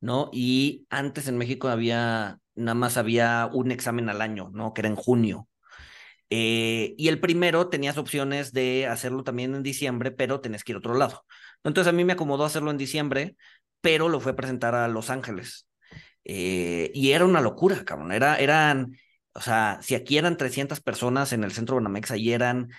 [0.00, 0.30] ¿no?
[0.32, 4.74] Y antes en México había, nada más había un examen al año, ¿no?
[4.74, 5.48] Que era en junio.
[6.28, 10.76] Eh, y el primero tenías opciones de hacerlo también en diciembre, pero tenés que ir
[10.76, 11.24] a otro lado.
[11.62, 13.36] Entonces a mí me acomodó hacerlo en diciembre,
[13.80, 15.68] pero lo fue a presentar a Los Ángeles.
[16.24, 18.12] Eh, y era una locura, cabrón.
[18.12, 18.96] Era, eran,
[19.32, 22.70] o sea, si aquí eran 300 personas en el centro de Banamex, ahí eran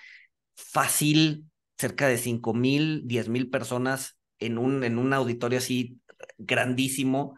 [0.56, 1.46] fácil
[1.78, 6.00] cerca de 5 mil, 10 mil personas en un, en un auditorio así
[6.38, 7.38] grandísimo,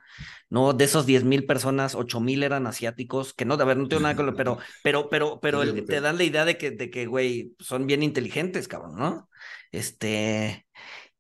[0.49, 0.73] ¿no?
[0.73, 4.03] De esos 10 mil personas, 8 mil eran asiáticos, que no, a ver, no tengo
[4.03, 7.05] nada con lo, pero, pero, pero, pero te dan la idea de que, de que,
[7.05, 9.29] güey, son bien inteligentes, cabrón, ¿no?
[9.71, 10.65] Este,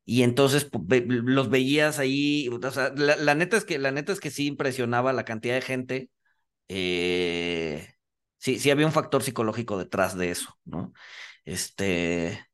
[0.09, 4.31] y entonces los veías ahí, o sea, la, neta es que, la neta es que
[4.31, 6.09] sí impresionaba la cantidad de gente,
[6.69, 7.93] eh,
[8.37, 10.93] sí, sí había un factor psicológico detrás de eso, ¿no?
[11.43, 12.47] Este,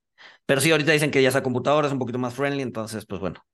[0.48, 3.22] pero sí, ahorita dicen que ya esa computadora es un poquito más friendly, entonces, pues
[3.22, 3.46] bueno,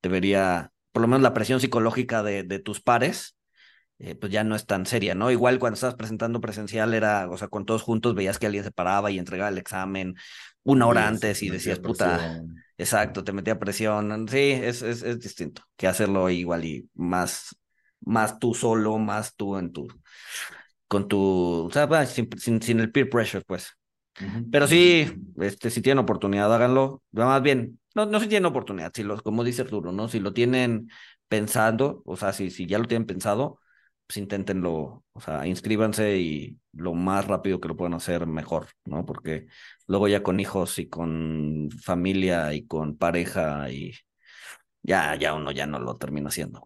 [0.00, 3.36] debería, por lo menos la presión psicológica de, de tus pares,
[3.98, 5.32] eh, pues ya no es tan seria, ¿no?
[5.32, 8.70] Igual cuando estabas presentando presencial era, o sea, con todos juntos veías que alguien se
[8.70, 10.14] paraba y entregaba el examen
[10.62, 12.40] una hora antes y decías, puta,
[12.80, 14.26] exacto, te metía presión.
[14.28, 17.56] Sí, es, es, es, distinto que hacerlo igual y más,
[18.00, 19.86] más tú solo, más tú en tu,
[20.88, 23.76] con tu, o sea, sin, sin, sin el peer pressure, pues.
[24.50, 27.02] Pero sí, este, si tienen oportunidad, háganlo.
[27.12, 30.08] Más bien, no, no si tienen oportunidad, si los, como dice Arturo, ¿no?
[30.08, 30.90] Si lo tienen
[31.28, 33.59] pensando, o sea, si, si ya lo tienen pensado,
[34.10, 39.06] pues inténtenlo, o sea, inscríbanse y lo más rápido que lo puedan hacer, mejor, ¿no?
[39.06, 39.46] Porque
[39.86, 43.92] luego ya con hijos y con familia y con pareja y
[44.82, 46.60] ya, ya uno ya no lo termina haciendo.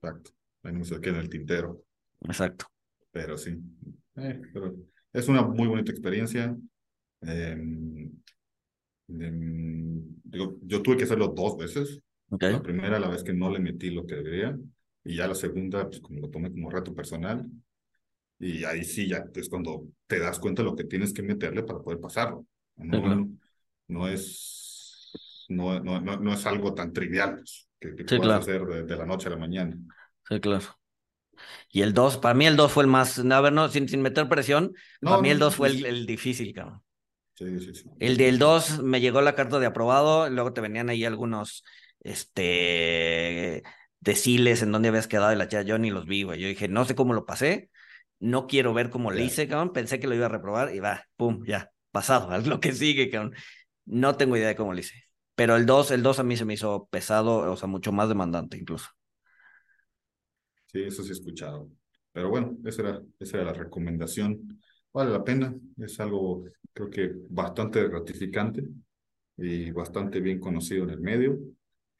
[0.00, 0.30] Exacto.
[0.62, 1.82] Ahí no se queda en el tintero.
[2.20, 2.66] Exacto.
[3.10, 3.58] Pero sí.
[4.14, 4.76] Eh, pero
[5.12, 6.56] es una muy bonita experiencia.
[7.20, 8.12] Em,
[9.08, 12.00] em, yo tuve que hacerlo dos veces.
[12.30, 14.56] La primera, la vez que no le metí lo que debería.
[15.08, 17.42] Y ya la segunda, pues como lo tomé como reto personal.
[18.38, 21.62] Y ahí sí, ya es cuando te das cuenta de lo que tienes que meterle
[21.62, 22.44] para poder pasarlo.
[22.76, 23.26] No,
[23.86, 28.96] no es, no, no, no, es algo tan trivial pues, que, que puedas hacer de,
[28.96, 29.78] la noche a la mañana.
[30.28, 30.66] Sí, claro.
[31.72, 34.02] Y el 2, para mí el 2 fue el más, a ver, no, sin, sin
[34.02, 36.82] meter presión, para mí el 2 fue el, el, difícil, cabrón.
[37.32, 37.88] Sí, sí, sí.
[37.98, 41.64] El del 2 me llegó la carta de aprobado, luego te venían ahí algunos,
[42.00, 43.62] este,
[44.00, 46.40] deciles en dónde habías quedado y la chica, yo ni los vi, güey.
[46.40, 47.70] Yo dije, no sé cómo lo pasé,
[48.20, 49.72] no quiero ver cómo le hice, cabrón.
[49.72, 53.10] Pensé que lo iba a reprobar y va, pum, ya, pasado, es lo que sigue,
[53.10, 53.34] cabrón.
[53.84, 55.04] No tengo idea de cómo lo hice.
[55.34, 58.08] Pero el 2, el 2 a mí se me hizo pesado, o sea, mucho más
[58.08, 58.88] demandante incluso.
[60.66, 61.70] Sí, eso sí he escuchado.
[62.12, 64.60] Pero bueno, esa era, esa era la recomendación.
[64.92, 68.62] Vale la pena, es algo creo que bastante gratificante
[69.36, 71.38] y bastante bien conocido en el medio.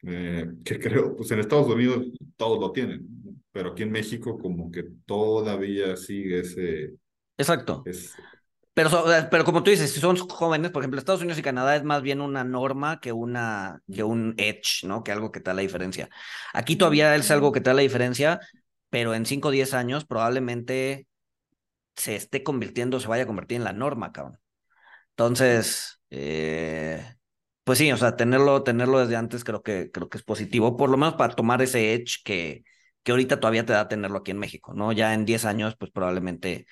[0.03, 2.05] Eh, que creo, pues en Estados Unidos
[2.37, 3.05] todos lo tienen,
[3.51, 6.93] pero aquí en México como que todavía sigue ese...
[7.37, 7.83] Exacto.
[8.73, 11.83] Pero, pero como tú dices, si son jóvenes, por ejemplo, Estados Unidos y Canadá es
[11.83, 15.03] más bien una norma que, una, que un edge, ¿no?
[15.03, 16.09] Que algo que te da la diferencia.
[16.53, 18.39] Aquí todavía es algo que te da la diferencia,
[18.89, 21.07] pero en 5 o 10 años probablemente
[21.95, 24.39] se esté convirtiendo, se vaya a convertir en la norma, cabrón.
[25.09, 27.15] Entonces, eh,
[27.69, 30.89] pues sí, o sea, tenerlo, tenerlo desde antes creo que, creo que es positivo, por
[30.89, 32.63] lo menos para tomar ese edge que,
[33.03, 34.91] que ahorita todavía te da tenerlo aquí en México, ¿no?
[34.91, 36.65] Ya en 10 años, pues probablemente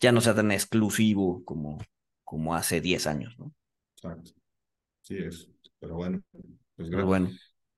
[0.00, 1.76] ya no sea tan exclusivo como,
[2.24, 3.52] como hace 10 años, ¿no?
[3.96, 4.30] Exacto.
[5.02, 5.50] Sí es.
[5.78, 6.22] Pero bueno,
[6.74, 7.06] pues gracias.
[7.06, 7.30] bueno.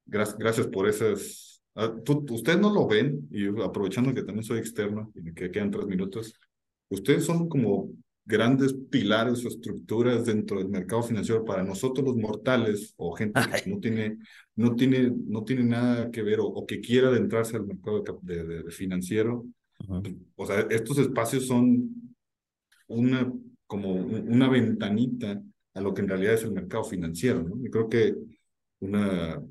[0.07, 1.65] Gracias, gracias por esas.
[1.75, 5.87] Ah, ustedes no lo ven, y aprovechando que también soy externo y que quedan tres
[5.87, 6.33] minutos,
[6.91, 7.91] ustedes son como
[8.31, 13.69] grandes pilares o estructuras dentro del mercado financiero para nosotros los mortales o gente que
[13.69, 14.19] no tiene,
[14.55, 19.45] no tiene, no tiene nada que ver o, que quiera adentrarse al mercado de, financiero.
[20.37, 22.15] O sea, estos espacios son
[22.87, 23.33] una,
[23.67, 25.43] como una ventanita
[25.75, 27.57] a lo que en realidad es el mercado financiero, ¿no?
[27.65, 28.15] Y creo que
[28.81, 29.43] una,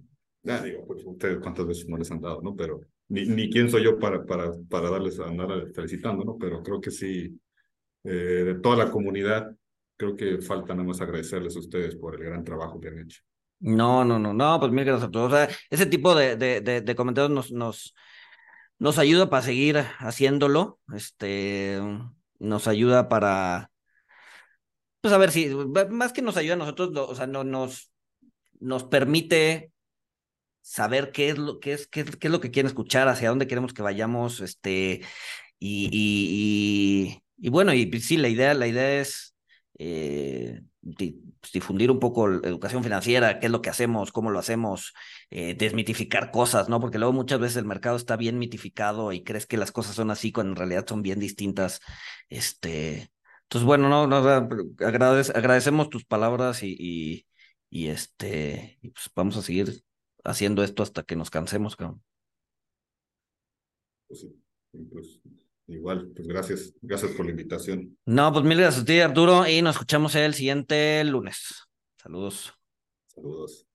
[0.43, 2.55] ya digo, pues ustedes cuántas veces no les han dado, ¿no?
[2.55, 6.37] Pero ni, ni quién soy yo para, para, para darles a andar felicitando, ¿no?
[6.37, 7.39] Pero creo que sí,
[8.03, 9.55] eh, de toda la comunidad.
[9.97, 13.21] Creo que falta nada más agradecerles a ustedes por el gran trabajo que han hecho.
[13.59, 15.33] No, no, no, no, pues mil gracias a todos.
[15.33, 17.93] O sea, ese tipo de, de, de, comentarios nos, nos,
[18.77, 20.79] nos ayuda para seguir haciéndolo.
[20.93, 21.79] Este,
[22.39, 23.71] nos ayuda para,
[25.01, 25.49] pues a ver si,
[25.89, 27.91] más que nos ayuda a nosotros, o sea, no, nos,
[28.59, 29.71] nos permite
[30.61, 33.47] saber qué es lo, qué es, qué, qué es lo que quieren escuchar, hacia dónde
[33.47, 35.01] queremos que vayamos, este,
[35.59, 39.35] y, y, y, bueno, y sí, la idea, la idea es
[39.77, 44.39] eh, pues, difundir un poco la educación financiera, qué es lo que hacemos, cómo lo
[44.39, 44.93] hacemos,
[45.29, 46.79] eh, desmitificar cosas, ¿no?
[46.79, 50.11] Porque luego muchas veces el mercado está bien mitificado y crees que las cosas son
[50.11, 51.81] así cuando en realidad son bien distintas.
[52.29, 53.11] Este,
[53.43, 54.17] entonces, bueno, no, no
[54.79, 57.25] agradecemos tus palabras y,
[57.69, 59.83] y, este, y pues vamos a seguir
[60.23, 62.03] haciendo esto hasta que nos cansemos, cabrón.
[64.07, 64.35] Pues sí,
[64.91, 65.18] pues
[65.69, 67.97] igual, pues gracias, gracias por la invitación.
[68.05, 71.67] No, pues mil gracias a ti, Arturo, y nos escuchamos el siguiente lunes.
[71.97, 72.53] Saludos.
[73.07, 73.68] Saludos.